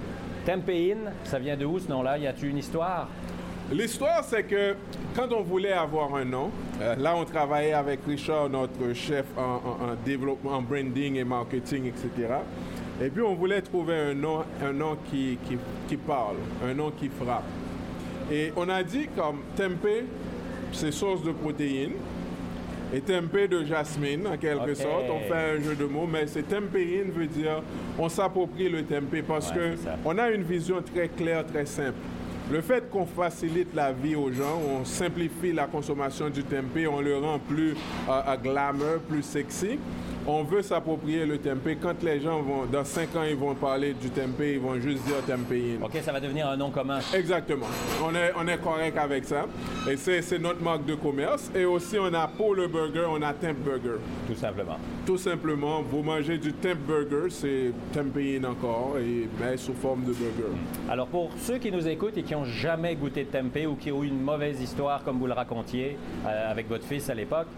Tempeh-in, 0.47 1.11
ça 1.25 1.39
vient 1.39 1.57
de 1.57 1.65
où 1.67 1.79
ce 1.79 1.89
nom-là? 1.89 2.17
Y 2.19 2.27
a-tu 2.27 2.49
une 2.49 2.59
histoire? 2.59 3.09
L'histoire, 3.73 4.23
c'est 4.25 4.43
que 4.45 4.75
quand 5.17 5.33
on 5.33 5.43
voulait 5.43 5.73
avoir 5.73 6.15
un 6.15 6.25
nom, 6.25 6.51
euh, 6.81 6.95
là, 6.97 7.15
on 7.17 7.25
travaillait 7.25 7.73
avec 7.73 8.01
Richard, 8.07 8.49
notre 8.51 8.93
chef 8.95 9.25
en, 9.37 9.41
en- 9.43 9.91
en 9.93 9.95
développement, 10.05 10.53
en 10.53 10.63
branding 10.63 11.17
et 11.17 11.25
marketing, 11.25 11.87
etc. 11.87 12.09
Et 13.03 13.09
puis, 13.09 13.23
on 13.23 13.35
voulait 13.35 13.63
trouver 13.63 13.95
un 13.97 14.15
nom, 14.15 14.45
un 14.63 14.73
nom 14.73 14.97
qui, 15.11 15.39
qui, 15.49 15.57
qui 15.89 15.97
parle, 15.97 16.37
un 16.65 16.75
nom 16.75 16.91
qui 16.91 17.09
frappe. 17.09 17.43
Et 18.33 18.53
on 18.57 18.69
a 18.69 18.83
dit 18.83 19.09
comme 19.17 19.41
tempeh, 19.57 20.05
c'est 20.73 20.93
source 20.93 21.23
de 21.23 21.33
protéines. 21.33 21.93
Et 22.93 23.01
tempeh 23.01 23.49
de 23.49 23.65
jasmine, 23.65 24.27
en 24.27 24.37
quelque 24.37 24.75
sorte. 24.75 25.05
On 25.11 25.21
fait 25.21 25.57
un 25.59 25.63
jeu 25.63 25.75
de 25.75 25.85
mots, 25.85 26.07
mais 26.11 26.27
c'est 26.29 26.45
tempeh-in 26.49 27.11
veut 27.13 27.27
dire 27.27 27.61
on 27.99 28.09
s'approprie 28.09 28.69
le 28.69 28.85
tempeh 28.85 29.23
parce 29.23 29.51
Ouais, 29.51 29.57
que 29.57 29.77
c'est 29.77 29.85
ça. 29.85 29.97
on 30.05 30.17
a 30.19 30.31
une 30.31 30.43
vision 30.45 30.81
très 30.83 31.09
claire, 31.09 31.45
très 31.47 31.67
simple. 31.67 31.99
Le 32.53 32.61
fait 32.61 32.89
qu'on 32.91 33.07
facilite 33.07 33.75
la 33.75 33.91
vie 33.91 34.15
aux 34.15 34.31
gens, 34.31 34.61
on 34.71 34.85
simplifie 34.85 35.53
la 35.53 35.65
consommation 35.67 36.29
du 36.29 36.45
tempeh, 36.45 36.87
on 36.87 37.01
le 37.01 37.17
rend 37.17 37.39
plus 37.39 37.71
euh, 38.09 38.21
euh, 38.29 38.37
glamour, 38.37 38.99
plus 39.09 39.23
sexy. 39.23 39.79
On 40.27 40.43
veut 40.43 40.63
s'approprier 40.63 41.27
le 41.27 41.37
tempeh. 41.37 41.77
Quand 41.77 42.03
les 42.03 42.21
gens 42.21 42.41
vont, 42.41 42.65
dans 42.65 42.85
cinq 42.85 43.15
ans, 43.15 43.25
ils 43.29 43.37
vont 43.37 43.55
parler 43.55 43.93
du 43.93 44.09
tempeh, 44.09 44.55
ils 44.55 44.61
vont 44.61 44.81
juste 44.81 45.05
dire 45.05 45.17
tempeh-in. 45.27 45.85
OK, 45.85 45.99
ça 46.03 46.13
va 46.13 46.21
devenir 46.21 46.49
un 46.49 46.57
nom 46.57 46.71
commun. 46.71 47.01
Exactement. 47.13 47.67
On 48.03 48.15
est, 48.15 48.33
on 48.35 48.49
est 48.49 48.57
correct 48.57 48.97
avec 48.97 49.27
ça. 49.27 49.47
Et 49.91 49.97
c'est 49.97 50.39
notre 50.39 50.63
marque 50.63 50.87
de 50.87 50.95
commerce. 50.95 51.51
Et 51.55 51.67
aussi, 51.67 51.99
on 51.99 52.13
a 52.15 52.27
pour 52.27 52.55
le 52.55 52.69
burger, 52.69 53.07
on 53.11 53.21
a 53.21 53.35
Temp 53.35 53.55
Burger. 53.63 53.99
Tout 54.27 54.35
simplement. 54.35 54.79
Tout 55.05 55.19
simplement, 55.19 55.83
vous 55.83 56.03
mangez 56.03 56.39
du 56.39 56.55
Temp 56.55 56.79
Burger, 56.87 57.29
c'est 57.29 57.73
Tempeh-in 57.93 58.45
encore, 58.45 58.97
et, 58.99 59.29
mais 59.39 59.59
sous 59.59 59.75
forme 59.75 60.05
de 60.05 60.13
burger. 60.13 60.55
Alors, 60.89 61.07
pour 61.09 61.31
ceux 61.39 61.59
qui 61.59 61.71
nous 61.71 61.87
écoutent 61.87 62.17
et 62.17 62.23
qui 62.23 62.33
n'ont 62.33 62.45
jamais 62.45 62.95
goûté 62.97 63.25
de 63.25 63.29
tempeh 63.29 63.67
ou 63.67 63.75
qui 63.75 63.93
ont 63.93 64.03
eu 64.03 64.09
une 64.09 64.23
mauvaise 64.23 64.61
histoire, 64.61 65.05
comme 65.05 65.19
vous 65.19 65.27
le 65.27 65.35
racontiez 65.35 65.99
euh, 66.27 66.51
avec 66.51 66.69
votre 66.69 66.85
fils 66.85 67.11
à 67.11 67.15
l'époque, 67.15 67.49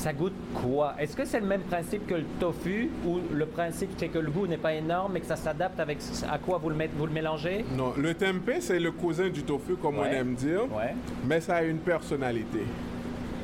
ça 0.00 0.12
goûte 0.14 0.32
quoi? 0.54 0.94
Est-ce 0.98 1.14
que 1.14 1.24
c'est 1.24 1.40
le 1.40 1.46
même 1.46 1.60
principe 1.62 2.06
que 2.06 2.14
le 2.14 2.24
tofu 2.38 2.88
ou 3.06 3.18
le 3.32 3.46
principe 3.46 3.90
c'est 3.98 4.08
que 4.08 4.18
le 4.18 4.30
goût 4.30 4.46
n'est 4.46 4.56
pas 4.56 4.72
énorme 4.74 5.12
mais 5.14 5.20
que 5.20 5.26
ça 5.26 5.36
s'adapte 5.36 5.78
avec 5.78 5.98
à 6.30 6.38
quoi 6.38 6.58
vous 6.58 6.70
le, 6.70 6.74
mettez, 6.76 6.92
vous 6.96 7.06
le 7.06 7.12
mélangez? 7.12 7.64
Non, 7.76 7.92
le 7.98 8.14
tempeh, 8.14 8.60
c'est 8.60 8.78
le 8.80 8.90
cousin 8.92 9.28
du 9.28 9.42
tofu, 9.42 9.74
comme 9.76 9.98
on 9.98 10.04
aime 10.04 10.34
dire, 10.34 10.62
Ouais. 10.74 10.94
mais 11.26 11.40
ça 11.40 11.56
a 11.56 11.62
une 11.62 11.78
personnalité. 11.78 12.60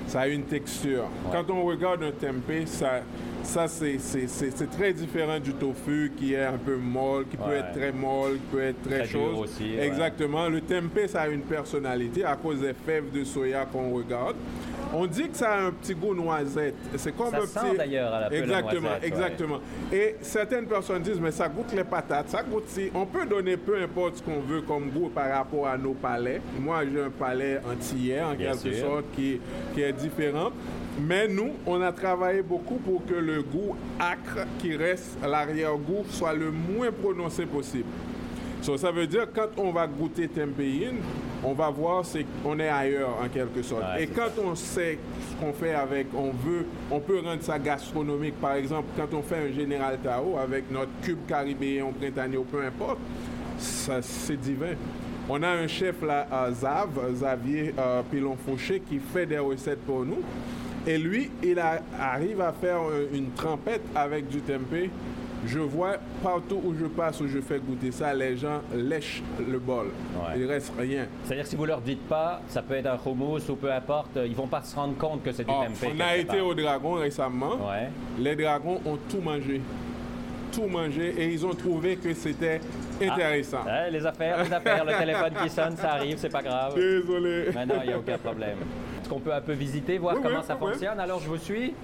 Ça 0.07 0.21
a 0.21 0.29
une 0.29 0.45
texture. 0.45 1.05
Quand 1.33 1.51
on 1.51 1.65
regarde 1.65 2.03
un 2.05 2.13
tempeh, 2.13 2.65
ça, 2.67 3.01
ça 3.43 3.67
c'est, 3.67 3.99
c'est- 3.99 4.29
c'est- 4.29 4.57
c'est 4.57 4.71
très 4.71 4.93
différent 4.93 5.41
du 5.41 5.53
tofu 5.53 6.13
qui 6.17 6.33
est 6.35 6.45
un 6.45 6.57
peu 6.59 6.77
molle, 6.77 7.27
qui 7.29 7.37
peut 7.37 7.43
Ouais. 7.51 7.57
être 7.59 7.73
très 7.73 7.91
molle, 7.93 8.35
qui 8.35 8.57
peut 8.57 8.63
être 8.63 8.83
très, 8.83 8.99
Très 9.01 9.09
chose. 9.09 9.37
aussi, 9.41 9.75
ouais. 9.77 9.85
Exactement. 9.87 10.49
Le 10.49 10.61
tempeh, 10.61 11.09
ça 11.09 11.23
a 11.23 11.29
une 11.29 11.41
personnalité 11.43 12.25
à 12.25 12.37
cause 12.37 12.61
des 12.61 12.73
fèves 12.73 13.11
de 13.13 13.25
soya 13.25 13.67
qu'on 13.67 13.91
regarde. 13.91 14.37
On 14.99 15.07
dit 15.07 15.29
que 15.29 15.37
ça 15.37 15.53
a 15.53 15.61
un 15.67 15.73
petit 15.73 15.95
goût 15.95 16.15
noisette. 16.15 16.75
C'est 16.97 17.15
comme 17.15 17.31
Ça 17.31 17.39
un 17.39 17.47
sent 17.47 17.61
petit... 17.69 17.77
d'ailleurs 17.77 18.15
à 18.15 18.21
la 18.21 18.33
Exactement, 18.35 18.89
ouais. 18.89 19.07
exactement. 19.07 19.59
Et 19.93 20.17
certaines 20.23 20.67
personnes 20.67 21.03
disent, 21.03 21.21
mais 21.21 21.33
ça 21.33 21.49
goûte 21.49 21.73
les 21.75 21.85
patates, 21.85 22.31
ça 22.31 22.43
goûte 22.43 22.65
si. 22.69 22.91
On 22.95 23.05
peut 23.05 23.27
donner 23.27 23.57
peu 23.59 23.81
importe 23.83 24.17
ce 24.17 24.23
qu'on 24.23 24.41
veut 24.41 24.63
comme 24.63 24.89
goût 24.91 25.11
par 25.11 25.29
rapport 25.31 25.67
à 25.67 25.77
nos 25.77 25.93
palais. 25.93 26.41
Moi, 26.59 26.81
j'ai 26.91 27.03
un 27.03 27.11
palais 27.11 27.61
antillais, 27.71 28.23
en 28.23 28.35
Bien 28.35 28.53
quelque 28.53 28.75
sûr. 28.75 28.87
sorte, 28.87 29.05
qui, 29.15 29.39
qui 29.75 29.83
est 29.83 29.93
différent. 29.93 30.51
Mais 30.99 31.29
nous, 31.29 31.51
on 31.67 31.83
a 31.83 31.93
travaillé 31.93 32.41
beaucoup 32.41 32.77
pour 32.77 33.05
que 33.05 33.13
le 33.15 33.43
goût 33.43 33.77
acre 34.01 34.47
qui 34.59 34.75
reste, 34.77 35.19
l'arrière-goût, 35.23 36.07
soit 36.09 36.33
le 36.33 36.51
moins 36.51 36.91
prononcé 36.91 37.45
possible. 37.45 37.85
So, 38.67 38.77
ça 38.77 38.91
veut 38.91 39.07
dire 39.07 39.29
quand 39.33 39.47
on 39.59 39.71
va 39.71 39.87
goûter 39.87 40.27
tempeh-in, 40.27 40.95
on 41.45 41.53
va 41.53 41.71
voir 41.71 42.05
c'est 42.05 42.27
qu'on 42.43 42.59
est 42.59 42.69
ailleurs 42.69 43.17
en 43.23 43.29
quelque 43.29 43.63
sorte. 43.63 43.85
Et 44.01 44.09
quand 44.09 44.31
on 44.45 44.57
sait 44.57 44.99
ce 45.31 45.37
qu'on 45.45 45.53
fait 45.53 45.73
avec, 45.73 46.09
on 46.13 46.31
veut, 46.33 46.67
on 46.91 46.99
peut 46.99 47.21
rendre 47.21 47.43
ça 47.43 47.61
gastronomique. 47.61 48.35
Par 48.41 48.55
exemple, 48.55 48.89
quand 48.97 49.17
on 49.17 49.23
fait 49.23 49.37
un 49.49 49.53
Général 49.55 49.99
Tao 50.03 50.37
avec 50.37 50.69
notre 50.73 50.91
cube 51.01 51.19
caribéen 51.29 51.87
printanier 51.97 52.39
peu 52.51 52.61
importe, 52.65 52.99
ça, 53.57 54.03
c'est 54.03 54.37
divin. 54.41 54.75
On 55.29 55.41
a 55.45 55.49
un 55.51 55.69
chef 55.69 56.03
là, 56.03 56.27
à 56.33 56.51
Zav, 56.51 56.89
Xavier 57.13 57.73
euh, 57.79 58.03
Pilon-Fauché, 58.11 58.81
qui 58.81 58.99
fait 58.99 59.27
des 59.27 59.39
recettes 59.39 59.83
pour 59.87 60.05
nous. 60.05 60.19
Et 60.89 60.99
lui, 60.99 61.31
il 61.41 61.59
a- 61.61 61.83
arrive 62.01 62.41
à 62.41 62.53
faire 62.53 62.79
euh, 62.91 63.07
une 63.15 63.31
trempette 63.31 63.83
avec 63.95 64.27
du 64.29 64.41
tempeh. 64.41 64.91
Je 65.45 65.59
vois 65.61 65.97
partout 66.23 66.61
où 66.65 66.75
je 66.75 66.87
passe, 66.87 67.21
où 67.21 67.29
je 67.29 67.41
fais 67.41 67.59
goûter 67.59 67.93
ça, 67.93 68.13
les 68.15 68.37
gens 68.37 68.63
lèchent 68.75 69.23
le 69.49 69.59
bol. 69.59 69.87
Ouais. 70.17 70.39
Il 70.39 70.47
reste 70.47 70.73
rien. 70.79 71.07
C'est-à-dire 71.25 71.45
que 71.45 71.51
si 71.51 71.57
vous 71.57 71.67
leur 71.67 71.81
dites 71.81 72.07
pas, 72.09 72.41
ça 72.49 72.63
peut 72.63 72.75
être 72.75 72.87
un 72.87 72.99
hummus 73.11 73.49
ou 73.49 73.55
peu 73.55 73.71
importe, 73.73 74.17
euh, 74.17 74.27
ils 74.27 74.35
vont 74.35 74.49
pas 74.49 74.63
se 74.63 74.75
rendre 74.75 74.97
compte 74.97 75.23
que 75.23 75.31
c'est 75.33 75.45
du 75.45 75.51
Ah, 75.53 75.67
tempeh. 75.67 75.93
on 75.97 76.01
a 76.01 76.17
été 76.17 76.37
part. 76.39 76.47
au 76.47 76.55
Dragon 76.55 76.93
récemment. 76.95 77.55
Ouais. 77.69 77.89
Les 78.19 78.35
dragons 78.35 78.81
ont 78.85 78.99
tout 79.09 79.21
mangé. 79.21 79.61
Tout 80.53 80.67
mangé 80.67 81.15
et 81.19 81.29
ils 81.33 81.45
ont 81.47 81.55
trouvé 81.55 81.97
que 81.97 82.13
c'était 82.15 82.61
intéressant. 83.01 83.63
Ouais, 83.67 83.91
les 83.91 84.05
affaires, 84.07 84.43
les 84.43 84.53
affaires, 84.53 84.85
le 84.85 84.99
téléphone 84.99 85.33
qui 85.43 85.51
sonne, 85.51 85.77
ça 85.77 85.93
arrive, 85.93 86.17
c'est 86.19 86.31
pas 86.33 86.43
grave. 86.43 86.75
Désolé. 86.75 87.51
Mais 87.55 87.67
non, 87.67 87.75
il 87.83 87.89
n'y 87.89 87.93
a 87.93 87.99
aucun 87.99 88.17
problème. 88.19 88.57
Est-ce 89.01 89.09
qu'on 89.09 89.21
peut 89.21 89.35
un 89.35 89.41
peu 89.43 89.53
visiter, 89.53 89.99
voir 89.99 90.15
Oui, 90.17 90.21
comment 90.25 90.39
oui, 90.39 90.45
ça 90.47 90.57
oui. 90.61 90.71
fonctionne? 90.71 90.99
Alors, 90.99 91.21
je 91.21 91.29
vous 91.29 91.37
suis. 91.37 91.75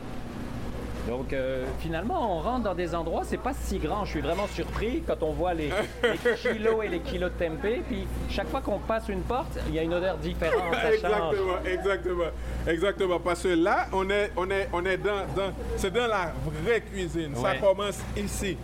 Donc, 1.09 1.33
euh, 1.33 1.65
finalement, 1.81 2.37
on 2.39 2.41
rentre 2.41 2.63
dans 2.65 2.75
des 2.75 2.95
endroits, 2.95 3.23
c'est 3.25 3.37
pas 3.41 3.53
si 3.55 3.79
grand. 3.79 4.05
Je 4.05 4.11
suis 4.13 4.21
vraiment 4.21 4.47
surpris 4.47 5.03
quand 5.07 5.23
on 5.23 5.33
voit 5.33 5.53
les, 5.55 5.71
les 6.03 6.35
kilos 6.53 6.85
et 6.85 6.89
les 6.89 7.01
kilos 7.01 7.31
de 7.39 7.45
tempeh. 7.45 7.83
Puis, 7.89 8.07
chaque 8.31 8.49
fois 8.49 8.61
qu'on 8.61 8.79
passe 8.79 9.09
une 9.09 9.23
porte, 9.23 9.59
il 9.69 9.75
y 9.75 9.79
a 9.79 9.83
une 9.83 9.95
odeur 9.95 10.17
différente. 10.19 10.75
Ça 10.75 10.91
change. 11.09 11.35
exactement, 11.35 11.55
exactement, 11.65 12.25
exactement. 12.67 13.21
Parce 13.21 13.43
que 13.43 13.49
là, 13.49 13.87
on 13.93 14.09
est, 14.11 14.31
on 14.37 14.49
est, 14.51 14.69
on 14.73 14.85
est 14.87 14.97
dans, 14.97 15.27
dans- 15.37 15.53
c'est 15.77 15.93
dans 15.93 16.07
la 16.07 16.33
vraie 16.65 16.81
cuisine. 16.83 17.35
Ça 17.37 17.57
commence 17.57 17.99
ici, 18.17 18.57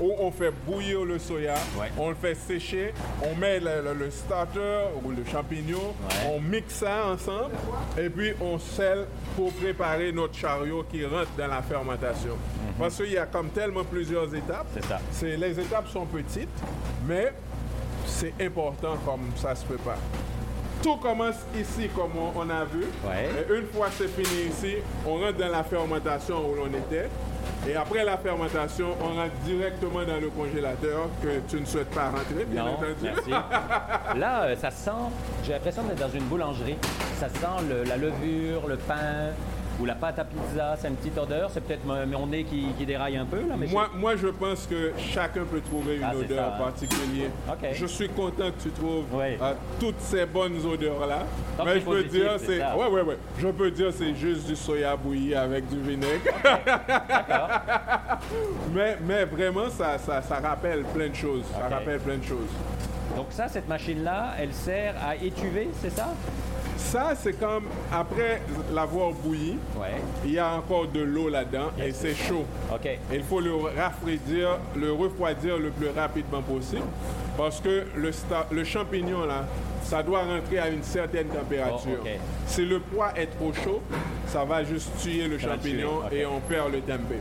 où 0.00 0.12
on 0.18 0.30
fait 0.30 0.52
bouillir 0.66 1.04
le 1.04 1.18
soya, 1.18 1.54
Ouais. 1.78 1.90
on 1.98 2.10
le 2.10 2.14
fait 2.14 2.34
sécher, 2.34 2.92
on 3.22 3.34
met 3.36 3.58
le, 3.58 3.82
le- 3.82 3.94
le 3.94 4.10
starter 4.10 4.84
ou 5.02 5.10
le 5.10 5.24
champignon, 5.30 5.78
Ouais. 5.78 6.30
on 6.34 6.40
mixe 6.40 6.74
ça 6.74 7.06
ensemble, 7.06 7.54
et 7.98 8.08
puis 8.10 8.32
on 8.40 8.58
scelle 8.58 9.06
pour 9.34 9.52
préparer 9.54 10.12
notre 10.12 10.34
chariot 10.34 10.84
qui 10.90 11.04
rentre 11.04 11.30
dans 11.38 11.46
la 11.46 11.62
fermentation. 11.96 12.36
Parce 12.78 12.96
qu'il 12.96 13.12
y 13.12 13.18
a 13.18 13.26
comme 13.26 13.48
tellement 13.50 13.84
plusieurs 13.84 14.34
étapes. 14.34 14.66
Mhm. 14.74 14.80
C'est 14.82 14.88
ça. 14.88 14.98
C'est- 15.10 15.36
les 15.36 15.58
étapes 15.60 15.88
sont 15.88 16.06
petites, 16.06 16.48
mais 17.06 17.32
c'est 18.04 18.34
important 18.40 18.96
comme 19.04 19.30
ça 19.36 19.54
se 19.54 19.64
prépare. 19.64 19.98
Tout 20.82 20.96
commence 20.96 21.36
ici, 21.58 21.88
comme 21.94 22.12
on, 22.16 22.38
on 22.40 22.50
a 22.50 22.64
vu. 22.64 22.84
Ouais. 23.06 23.30
Et 23.48 23.58
une 23.58 23.66
fois 23.66 23.88
c'est 23.96 24.08
fini 24.08 24.48
ici, 24.50 24.76
on 25.06 25.14
rentre 25.18 25.38
dans 25.38 25.48
la 25.48 25.64
fermentation 25.64 26.36
où 26.50 26.54
l'on 26.54 26.66
était. 26.66 27.08
Et 27.68 27.74
après 27.74 28.04
la 28.04 28.16
fermentation, 28.18 28.88
on 29.00 29.14
rentre 29.16 29.32
directement 29.44 30.04
dans 30.04 30.20
le 30.20 30.28
congélateur 30.28 31.08
que 31.22 31.40
tu 31.48 31.60
ne 31.60 31.64
souhaites 31.64 31.90
pas 31.90 32.10
rentrer, 32.10 32.44
bien 32.46 32.64
Non, 32.64 32.72
entendu. 32.74 32.94
merci. 33.02 33.30
Là, 34.16 34.42
euh, 34.44 34.56
ça 34.56 34.70
sent, 34.70 34.90
j'ai 35.44 35.52
l'impression 35.52 35.82
d'être 35.84 35.98
dans 35.98 36.10
une 36.10 36.24
boulangerie. 36.24 36.76
Ça 37.18 37.28
sent 37.28 37.64
le- 37.68 37.82
la 37.84 37.96
levure, 37.96 38.68
le 38.68 38.76
pain. 38.76 39.30
Ou 39.80 39.84
la 39.84 39.94
pâte 39.94 40.18
à 40.18 40.24
pizza, 40.24 40.76
c'est 40.78 40.88
une 40.88 40.96
petite 40.96 41.18
odeur. 41.18 41.50
C'est 41.52 41.60
peut-être 41.60 41.84
mon 41.84 42.26
nez 42.26 42.44
qui, 42.44 42.86
déraille 42.86 43.16
un 43.16 43.24
peu 43.24 43.38
là. 43.38 43.54
Mais 43.58 43.66
moi, 43.66 43.90
moi, 43.94 44.16
je 44.16 44.28
pense 44.28 44.66
que 44.66 44.92
chacun 44.96 45.44
peut 45.44 45.60
trouver 45.60 45.96
une 45.96 46.04
ah, 46.04 46.14
odeur 46.14 46.52
hein. 46.54 46.58
particulière. 46.58 47.30
Je 47.72 47.86
suis 47.86 48.08
content 48.08 48.50
que 48.50 48.62
tu 48.62 48.70
trouves 48.70 49.06
euh, 49.14 49.54
toutes 49.80 50.00
ces 50.00 50.24
bonnes 50.24 50.64
odeurs 50.64 51.06
là. 51.06 51.26
mais 51.64 51.80
je 51.80 51.84
peux 51.84 52.04
dire 52.04 52.32
c'est, 52.38 52.60
ouais, 52.60 52.88
ouais, 52.90 53.02
ouais. 53.02 53.18
Je 53.38 53.48
peux 53.48 53.70
dire 53.70 53.92
c'est 53.92 54.14
juste 54.14 54.46
du 54.46 54.54
soya 54.54 54.96
bouilli 54.96 55.34
avec 55.34 55.68
du 55.68 55.80
vinaigre. 55.80 56.32
mais, 58.72 58.96
mais 59.04 59.24
vraiment, 59.24 59.68
ça, 59.68 59.98
ça, 59.98 60.22
ça 60.22 60.36
rappelle 60.36 60.84
plein 60.94 61.08
de 61.08 61.14
choses. 61.14 61.44
Ça 61.52 61.68
rappelle 61.68 61.98
plein 62.00 62.18
de 62.18 62.24
choses. 62.24 62.50
Donc 63.16 63.26
ça, 63.30 63.48
cette 63.48 63.68
machine-là, 63.68 64.34
elle 64.38 64.52
sert 64.52 64.94
à 65.02 65.16
étuver, 65.16 65.68
c'est 65.80 65.90
ça? 65.90 66.08
Ça, 66.86 67.12
c'est 67.20 67.38
comme 67.38 67.64
après 67.92 68.40
l'avoir 68.72 69.12
bouilli, 69.12 69.58
il 70.24 70.32
y 70.32 70.38
a 70.38 70.54
encore 70.56 70.86
de 70.88 71.00
l'eau 71.00 71.28
là-dedans 71.28 71.70
et 71.82 71.92
c'est 71.92 72.14
chaud. 72.14 72.44
il 73.12 73.22
faut 73.22 73.40
le 73.40 73.54
rafraîchir, 73.54 74.58
le 74.76 74.92
refroidir 74.92 75.58
le 75.58 75.70
plus 75.70 75.88
rapidement 75.90 76.42
possible 76.42 76.82
parce 77.36 77.60
que 77.60 77.84
le, 77.96 78.10
le 78.50 78.64
champignon, 78.64 79.26
là, 79.26 79.44
ça 79.82 80.02
doit 80.02 80.22
rentrer 80.24 80.58
à 80.58 80.68
une 80.68 80.82
certaine 80.82 81.28
température. 81.28 81.98
Oh, 82.02 82.08
si 82.46 82.64
le 82.64 82.80
poids 82.80 83.12
est 83.16 83.26
trop 83.26 83.52
chaud, 83.52 83.82
ça 84.26 84.44
va 84.44 84.64
juste 84.64 84.90
tuer 84.98 85.28
le 85.28 85.38
champignon 85.38 86.02
et 86.10 86.24
on 86.26 86.40
perd 86.40 86.72
le 86.72 86.80
tempeh. 86.80 87.20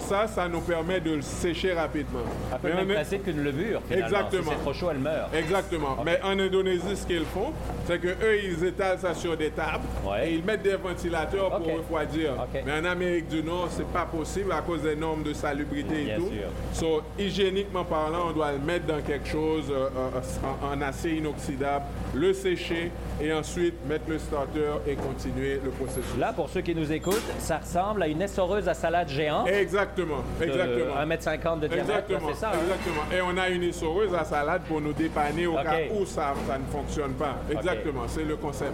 Ça, 0.00 0.26
ça 0.26 0.48
nous 0.48 0.60
permet 0.60 1.00
de 1.00 1.12
le 1.14 1.22
sécher 1.22 1.72
rapidement. 1.72 2.20
Un 2.52 2.58
peu 2.58 2.68
même 2.68 3.04
qu'une 3.24 3.42
levure, 3.42 3.80
finalement. 3.86 4.06
Exactement. 4.06 4.42
Si 4.42 4.48
c'est 4.48 4.62
trop 4.62 4.72
chaud, 4.72 4.88
elle 4.90 4.98
meurt. 4.98 5.34
Exactement. 5.34 5.98
Mais 6.04 6.20
en 6.22 6.38
Indonésie, 6.38 6.96
ce 6.96 7.06
qu'ils 7.06 7.24
font, 7.24 7.52
c'est 7.86 7.98
qu'eux, 8.00 8.38
ils 8.42 8.64
étalent 8.64 8.98
ça 8.98 9.14
sur 9.14 9.36
des 9.36 9.50
tables 9.50 9.84
et 10.22 10.34
ils 10.34 10.44
mettent 10.44 10.62
des 10.62 10.76
ventilateurs 10.76 11.56
pour 11.58 11.66
refroidir. 11.66 12.32
Mais 12.66 12.72
en 12.72 12.84
Amérique 12.84 13.28
du 13.28 13.42
Nord, 13.42 13.68
c'est 13.70 13.86
pas 13.86 14.04
possible 14.04 14.52
à 14.52 14.60
cause 14.60 14.82
des 14.82 14.96
normes 14.96 15.22
de 15.22 15.32
salubrité 15.32 16.08
et 16.12 16.16
tout. 16.16 16.30
So, 16.72 17.02
hygiéniquement 17.18 17.84
parlant, 17.84 18.28
on 18.28 18.32
doit 18.32 18.52
le 18.52 18.58
mettre 18.58 18.86
dans 18.86 19.00
quelque 19.00 19.28
chose 19.28 19.64
euh, 19.70 19.88
euh, 19.96 20.74
en 20.74 20.80
acier 20.80 21.16
inoxydable, 21.16 21.84
le 22.14 22.32
sécher 22.32 22.90
et 23.20 23.32
ensuite 23.32 23.74
mettre 23.86 24.04
le 24.08 24.18
starter 24.18 24.70
et 24.86 24.94
continuer 24.94 25.60
le 25.64 25.70
processus. 25.70 26.16
Là, 26.18 26.32
pour 26.32 26.48
ceux 26.48 26.60
qui 26.60 26.74
nous 26.74 26.90
écoutent, 26.92 27.22
ça 27.38 27.58
ressemble 27.58 28.02
à 28.02 28.08
une 28.08 28.22
essoreuse 28.22 28.68
à 28.68 28.74
salade 28.74 29.08
géante. 29.08 29.48
Exactement, 29.48 30.22
exactement. 30.40 30.94
1m50 30.96 31.60
de 31.60 31.68
diamètre, 31.68 32.06
c'est 32.08 32.36
ça? 32.36 32.50
Hein? 32.50 32.58
Exactement. 32.62 33.02
Et 33.12 33.20
on 33.20 33.36
a 33.38 33.48
une 33.48 33.64
essoreuse 33.64 34.14
à 34.14 34.24
salade 34.24 34.62
pour 34.68 34.80
nous 34.80 34.92
dépanner 34.92 35.46
au 35.46 35.54
cas 35.54 35.78
où 35.92 36.04
ça, 36.06 36.34
ça 36.46 36.58
ne 36.58 36.64
fonctionne 36.64 37.12
pas. 37.12 37.36
Exactement, 37.50 38.02
c'est 38.08 38.24
le 38.24 38.36
concept. 38.36 38.72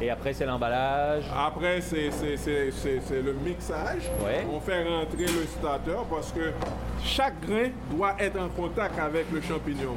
Et 0.00 0.10
après, 0.10 0.32
c'est 0.32 0.46
l'emballage. 0.46 1.24
Après, 1.36 1.80
c'est 1.80 2.10
le 2.10 3.32
mixage. 3.44 4.10
On 4.52 4.60
fait 4.60 4.82
rentrer 4.82 5.26
le 5.26 5.46
starter 5.58 5.96
parce 6.10 6.32
que 6.32 6.52
chaque 7.04 7.40
grain 7.46 7.68
doit 7.90 8.16
être 8.18 8.40
en 8.40 8.48
contact 8.48 8.98
avec 8.98 9.30
le 9.30 9.40
champignon 9.40 9.96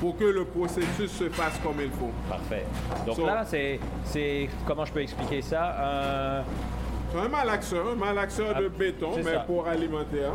pour 0.00 0.16
que 0.16 0.24
le 0.24 0.44
processus 0.44 1.10
se 1.10 1.28
fasse 1.30 1.58
comme 1.62 1.80
il 1.80 1.90
faut. 1.90 2.10
Parfait. 2.28 2.64
Donc 3.06 3.18
là, 3.18 3.44
c'est, 3.44 4.48
comment 4.66 4.84
je 4.84 4.92
peux 4.92 5.00
expliquer 5.02 5.42
ça? 5.42 6.44
Un 7.14 7.28
malaxeur, 7.28 7.88
un 7.88 7.94
malaxeur 7.94 8.54
de 8.54 8.70
ah, 8.72 8.78
béton, 8.78 9.10
mais 9.22 9.36
pour 9.46 9.66
alimentaire 9.66 10.32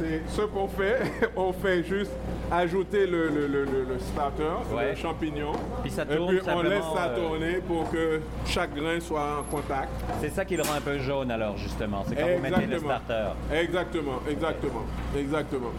c'est 0.00 0.22
ce 0.28 0.42
qu'on 0.42 0.68
fait. 0.68 1.02
on 1.36 1.52
fait 1.52 1.84
juste 1.84 2.12
ajouter 2.50 3.06
le, 3.06 3.98
starter, 4.12 4.42
le 4.70 4.94
champignon. 4.96 5.52
Puis 5.82 5.90
ça 5.90 6.06
tourne, 6.06 6.34
et 6.34 6.38
puis 6.38 6.48
on 6.50 6.62
laisse 6.62 6.84
ça 6.94 7.08
euh, 7.08 7.16
tourner 7.16 7.54
pour 7.66 7.90
que 7.90 8.20
chaque 8.46 8.74
grain 8.74 8.98
soit 9.00 9.40
en 9.40 9.42
contact. 9.44 9.90
C'est 10.20 10.30
ça 10.30 10.44
qui 10.44 10.56
le 10.56 10.62
rend 10.62 10.74
un 10.74 10.80
peu 10.80 10.98
jaune 10.98 11.30
alors 11.30 11.56
justement. 11.56 12.04
C'est 12.08 12.16
quand 12.16 12.26
vous 12.26 12.42
mettez 12.42 12.66
le 12.66 12.78
starter. 12.78 13.28
Exactement, 13.52 14.20
exactement, 14.28 14.84
exactement. 15.16 15.72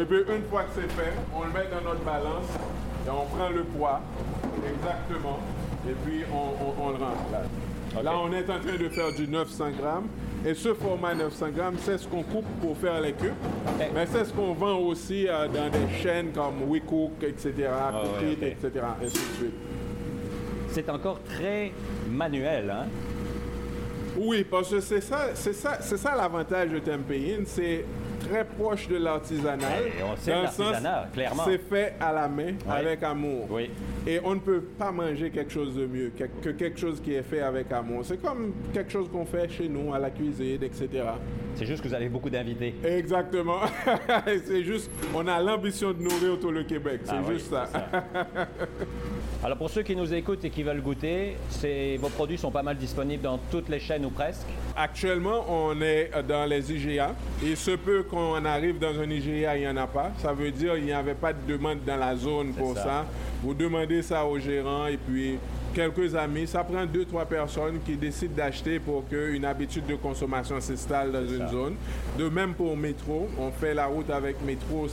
et 0.00 0.04
puis 0.04 0.18
une 0.34 0.44
fois 0.50 0.62
que 0.64 0.70
c'est 0.74 0.92
fait, 0.92 1.12
on 1.34 1.44
le 1.44 1.50
met 1.50 1.68
dans 1.70 1.88
notre 1.88 2.04
balance 2.04 2.48
et 3.06 3.10
on 3.10 3.26
prend 3.36 3.50
le 3.50 3.64
poids 3.64 4.00
exactement 4.66 5.38
et 5.88 5.94
puis 6.04 6.24
on, 6.32 6.90
le 6.90 6.96
rentre 6.96 7.30
là. 7.30 8.02
Là, 8.02 8.12
on 8.18 8.32
est 8.32 8.50
en 8.50 8.58
train 8.58 8.76
de 8.76 8.88
faire 8.88 9.12
du 9.12 9.28
900 9.28 9.70
grammes. 9.78 10.08
Et 10.46 10.54
ce 10.54 10.72
format 10.74 11.12
900 11.12 11.50
grammes, 11.50 11.76
c'est 11.80 11.98
ce 11.98 12.06
qu'on 12.06 12.22
coupe 12.22 12.46
pour 12.60 12.76
faire 12.76 13.00
les 13.00 13.12
cubes. 13.12 13.32
Mais 13.92 14.06
c'est 14.06 14.26
ce 14.26 14.32
qu'on 14.32 14.52
vend 14.52 14.78
aussi 14.78 15.26
euh, 15.26 15.48
dans 15.48 15.68
des 15.68 15.92
chaînes 16.00 16.30
comme 16.32 16.70
WeCook, 16.70 17.20
etc., 17.22 17.52
ah, 17.68 18.02
etc., 18.22 18.70
ainsi 19.02 19.16
de 19.16 19.36
suite. 19.38 19.54
C'est 20.68 20.88
encore 20.88 21.20
très 21.24 21.72
manuel, 22.08 22.70
hein? 22.70 22.86
Oui, 24.16 24.44
parce 24.48 24.70
que 24.70 24.78
c'est 24.78 25.00
ça, 25.00 25.30
c'est 25.34 25.52
ça, 25.52 25.78
c'est 25.80 25.96
ça 25.96 26.14
l'avantage 26.14 26.70
de 26.70 26.78
Tempéine, 26.78 27.44
c'est 27.44 27.84
très 28.18 28.44
proche 28.44 28.88
de 28.88 28.96
l'artisanal. 28.96 29.84
on 30.04 30.16
sait 30.16 30.30
l'artisanat, 30.30 31.08
clairement. 31.12 31.44
C'est 31.44 31.58
fait 31.58 31.94
à 32.00 32.12
la 32.12 32.28
main, 32.28 32.54
avec 32.68 33.02
amour. 33.02 33.46
Oui. 33.50 33.70
Et 34.06 34.20
on 34.22 34.34
ne 34.34 34.40
peut 34.40 34.60
pas 34.60 34.92
manger 34.92 35.30
quelque 35.30 35.52
chose 35.52 35.74
de 35.74 35.86
mieux 35.86 36.12
que 36.42 36.50
quelque 36.50 36.78
chose 36.78 37.00
qui 37.00 37.14
est 37.14 37.22
fait 37.22 37.40
avec 37.40 37.70
amour. 37.72 38.04
C'est 38.04 38.20
comme 38.20 38.54
quelque 38.72 38.92
chose 38.92 39.08
qu'on 39.10 39.24
fait 39.24 39.48
chez 39.48 39.68
nous, 39.68 39.92
à 39.92 39.98
la 39.98 40.10
cuisine, 40.10 40.62
etc. 40.62 40.88
C'est 41.54 41.66
juste 41.66 41.82
que 41.82 41.88
vous 41.88 41.94
avez 41.94 42.08
beaucoup 42.08 42.30
d'invités. 42.30 42.74
Exactement. 42.84 43.60
c'est 44.44 44.62
juste, 44.62 44.90
on 45.14 45.26
a 45.26 45.40
l'ambition 45.40 45.92
de 45.92 46.02
nourrir 46.02 46.38
tout 46.40 46.50
le 46.50 46.64
Québec. 46.64 47.00
C'est 47.04 47.12
ah 47.12 47.32
juste 47.32 47.50
ça. 47.50 47.68
Alors 49.46 49.58
pour 49.58 49.70
ceux 49.70 49.84
qui 49.84 49.94
nous 49.94 50.12
écoutent 50.12 50.44
et 50.44 50.50
qui 50.50 50.64
veulent 50.64 50.82
goûter, 50.82 51.36
vos 52.00 52.08
produits 52.08 52.36
sont 52.36 52.50
pas 52.50 52.64
mal 52.64 52.76
disponibles 52.76 53.22
dans 53.22 53.38
toutes 53.48 53.68
les 53.68 53.78
chaînes 53.78 54.04
ou 54.04 54.10
presque. 54.10 54.48
Actuellement, 54.76 55.44
on 55.48 55.80
est 55.80 56.10
dans 56.26 56.46
les 56.46 56.72
IGA. 56.72 57.14
Il 57.40 57.56
se 57.56 57.70
peut 57.70 58.02
qu'on 58.02 58.44
arrive 58.44 58.80
dans 58.80 58.98
un 58.98 59.08
IGA, 59.08 59.56
il 59.56 59.60
n'y 59.60 59.68
en 59.68 59.76
a 59.76 59.86
pas. 59.86 60.10
Ça 60.18 60.32
veut 60.32 60.50
dire 60.50 60.74
qu'il 60.74 60.86
n'y 60.86 60.92
avait 60.92 61.14
pas 61.14 61.32
de 61.32 61.38
demande 61.46 61.78
dans 61.86 61.96
la 61.96 62.16
zone 62.16 62.54
pour 62.54 62.76
ça. 62.76 63.06
Vous 63.40 63.54
demandez 63.54 64.02
ça 64.02 64.26
au 64.26 64.36
gérant 64.36 64.88
et 64.88 64.96
puis 64.96 65.38
quelques 65.76 66.14
amis. 66.14 66.46
Ça 66.46 66.64
prend 66.64 66.86
deux, 66.86 67.04
trois 67.04 67.26
personnes 67.26 67.80
qui 67.84 67.96
décident 67.96 68.34
d'acheter 68.34 68.80
pour 68.80 69.06
qu'une 69.06 69.44
habitude 69.44 69.84
de 69.86 69.94
consommation 69.94 70.58
s'installe 70.58 71.12
dans 71.12 71.26
une 71.26 71.46
zone. 71.48 71.74
De 72.18 72.30
même 72.30 72.54
pour 72.54 72.74
Métro, 72.78 73.28
on 73.38 73.50
fait 73.50 73.74
la 73.74 73.84
route 73.84 74.08
avec 74.08 74.42
Métro. 74.42 74.86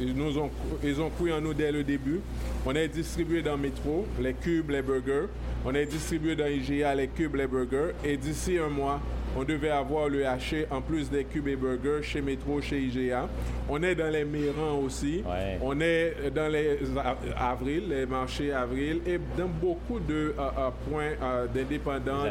Ils, 0.00 0.14
nous 0.16 0.36
ont, 0.36 0.50
ils 0.82 1.00
ont 1.00 1.10
cru 1.10 1.32
en 1.32 1.40
nous 1.40 1.54
dès 1.54 1.70
le 1.70 1.84
début. 1.84 2.20
On 2.66 2.74
est 2.74 2.88
distribué 2.88 3.40
dans 3.40 3.56
Métro, 3.56 4.04
les 4.20 4.34
cubes, 4.34 4.70
les 4.70 4.82
burgers. 4.82 5.28
On 5.64 5.72
est 5.72 5.86
distribué 5.86 6.34
dans 6.34 6.46
IGA, 6.46 6.96
les 6.96 7.06
cubes, 7.06 7.36
les 7.36 7.46
burgers. 7.46 7.92
Et 8.04 8.16
d'ici 8.16 8.58
un 8.58 8.68
mois, 8.68 9.00
on 9.36 9.44
devait 9.44 9.70
avoir 9.70 10.08
le 10.08 10.26
haché 10.26 10.66
en 10.70 10.80
plus 10.80 11.10
des 11.10 11.24
cubes 11.24 11.48
et 11.48 11.56
burgers 11.56 12.02
chez 12.02 12.20
Métro, 12.20 12.60
chez 12.60 12.80
IGA. 12.80 13.28
On 13.68 13.82
est 13.82 13.94
dans 13.94 14.10
les 14.10 14.24
Mérans 14.24 14.78
aussi. 14.84 15.22
On 15.62 15.80
est 15.80 16.30
dans 16.34 16.50
les 16.50 16.78
avril, 17.38 17.88
les 17.88 18.06
marchés 18.06 18.52
avril 18.52 19.00
et 19.06 19.18
dans 19.36 19.48
beaucoup 19.48 19.98
de 19.98 20.34
euh, 20.38 20.42
euh, 20.58 20.70
points 20.88 21.12
euh, 21.22 21.46
d'indépendants, 21.46 22.24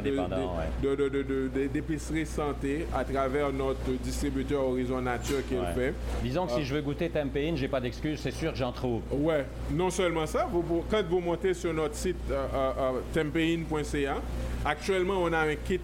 d'épiceries 1.74 2.26
santé 2.26 2.86
à 2.94 3.04
travers 3.04 3.52
notre 3.52 3.92
distributeur 4.04 4.64
Horizon 4.64 5.02
Nature 5.02 5.46
qui 5.48 5.56
le 5.56 5.74
fait. 5.76 5.94
Disons 6.24 6.48
que 6.48 6.54
si 6.54 6.64
je 6.64 6.76
veux 6.76 6.82
goûter 6.82 7.10
Tempéine, 7.10 7.58
j'ai 7.58 7.68
pas 7.68 7.82
d'excuse, 7.82 8.20
c'est 8.22 8.32
sûr 8.32 8.52
que 8.52 8.58
j'en 8.58 8.72
trouve. 8.72 9.02
Ouais. 9.12 9.46
Non 9.72 9.90
seulement 9.90 10.26
ça, 10.26 10.48
quand 10.90 11.06
vous 11.10 11.20
montez 11.20 11.54
sur 11.54 11.74
notre 11.74 11.96
site 11.96 12.18
tempéine.ca, 13.14 14.16
actuellement 14.66 15.16
on 15.20 15.32
a 15.34 15.40
un 15.40 15.56
kit 15.56 15.80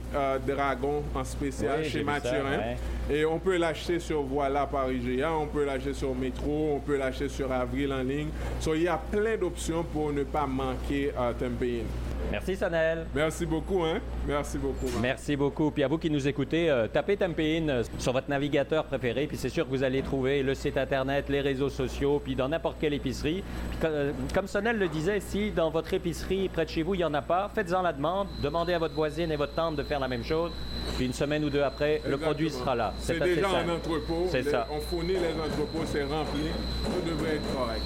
dragon 0.47 1.03
en 1.15 1.23
spécial 1.23 1.83
chez 1.85 2.03
Mathurin. 2.03 2.75
Et 3.09 3.25
on 3.25 3.39
peut 3.39 3.57
l'acheter 3.57 3.99
sur 3.99 4.21
Voilà 4.23 4.65
par 4.65 4.91
IGA, 4.91 5.33
on 5.33 5.47
peut 5.47 5.65
l'acheter 5.65 5.93
sur 5.93 6.15
Métro, 6.15 6.73
on 6.75 6.79
peut 6.79 6.97
l'acheter 6.97 7.29
sur 7.29 7.51
Avril 7.51 7.91
en 7.93 8.03
ligne. 8.03 8.29
So, 8.59 8.75
il 8.75 8.83
y 8.83 8.87
a 8.87 8.97
plein 8.97 9.37
d'options 9.37 9.83
pour 9.83 10.11
ne 10.11 10.23
pas 10.23 10.47
manquer 10.47 11.11
euh, 11.17 11.33
Tempéine. 11.33 11.85
Merci 12.31 12.55
Sanel. 12.55 13.05
Merci 13.13 13.45
beaucoup, 13.45 13.83
hein? 13.83 13.99
Merci 14.27 14.57
beaucoup. 14.57 14.87
Merci 15.01 15.35
beaucoup. 15.35 15.71
Puis 15.71 15.83
à 15.83 15.87
vous 15.87 15.97
qui 15.97 16.09
nous 16.09 16.27
écoutez, 16.27 16.69
euh, 16.69 16.87
tapez 16.87 17.17
Tempéine 17.17 17.69
euh, 17.69 17.83
sur 17.97 18.13
votre 18.13 18.29
navigateur 18.29 18.85
préféré, 18.85 19.27
puis 19.27 19.37
c'est 19.37 19.49
sûr 19.49 19.65
que 19.65 19.69
vous 19.69 19.83
allez 19.83 20.01
trouver 20.01 20.43
le 20.43 20.53
site 20.53 20.77
internet, 20.77 21.29
les 21.29 21.41
réseaux 21.41 21.69
sociaux, 21.69 22.21
puis 22.23 22.35
dans 22.35 22.49
n'importe 22.49 22.77
quelle 22.79 22.93
épicerie. 22.93 23.43
Euh, 23.83 24.11
comme 24.33 24.47
Sanel 24.47 24.77
le 24.77 24.87
disait, 24.87 25.19
si 25.19 25.51
dans 25.51 25.69
votre 25.69 25.93
épicerie 25.93 26.49
près 26.49 26.65
de 26.65 26.69
chez 26.69 26.83
vous 26.83 26.93
il 26.93 26.99
n'y 26.99 27.03
en 27.03 27.13
a 27.13 27.21
pas, 27.21 27.49
faites-en 27.53 27.81
la 27.81 27.93
demande, 27.93 28.27
demandez 28.41 28.73
à 28.73 28.79
votre 28.79 28.95
voisine 28.95 29.31
et 29.31 29.35
votre 29.35 29.53
tante 29.53 29.75
de 29.75 29.83
faire 29.83 29.99
la 29.99 30.07
même 30.07 30.23
chose, 30.23 30.51
puis 30.97 31.05
une 31.05 31.13
semaine 31.13 31.43
ou 31.43 31.49
deux 31.49 31.63
après, 31.63 32.01
le 32.07 32.17
produit 32.17 32.49
sera 32.49 32.75
là. 32.75 32.93
C'est 32.97 33.19
déjà 33.19 33.49
un 33.49 33.69
entrepôt. 33.69 34.27
C'est 34.29 34.43
ça. 34.43 34.67
On 34.71 34.79
fournit 34.79 35.13
les 35.13 35.39
entrepôts, 35.39 35.85
c'est 35.85 36.03
rempli, 36.03 36.49
tout 36.85 37.09
devrait 37.09 37.35
être 37.35 37.55
correct. 37.55 37.81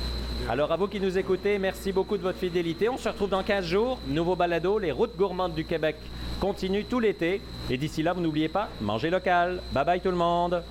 Alors 0.47 0.71
à 0.71 0.75
vous 0.75 0.87
qui 0.87 0.99
nous 0.99 1.17
écoutez, 1.17 1.57
merci 1.57 1.91
beaucoup 1.91 2.17
de 2.17 2.21
votre 2.21 2.37
fidélité. 2.37 2.87
On 2.87 2.97
se 2.97 3.09
retrouve 3.09 3.29
dans 3.29 3.41
15 3.41 3.65
jours. 3.65 3.97
Nouveau 4.07 4.35
balado, 4.35 4.77
les 4.77 4.91
routes 4.91 5.17
gourmandes 5.17 5.55
du 5.55 5.65
Québec 5.65 5.95
continuent 6.39 6.85
tout 6.87 6.99
l'été. 6.99 7.41
Et 7.67 7.77
d'ici 7.77 8.03
là, 8.03 8.13
vous 8.13 8.21
n'oubliez 8.21 8.47
pas, 8.47 8.69
mangez 8.79 9.09
local. 9.09 9.59
Bye 9.73 9.85
bye 9.85 10.01
tout 10.01 10.11
le 10.11 10.17
monde. 10.17 10.61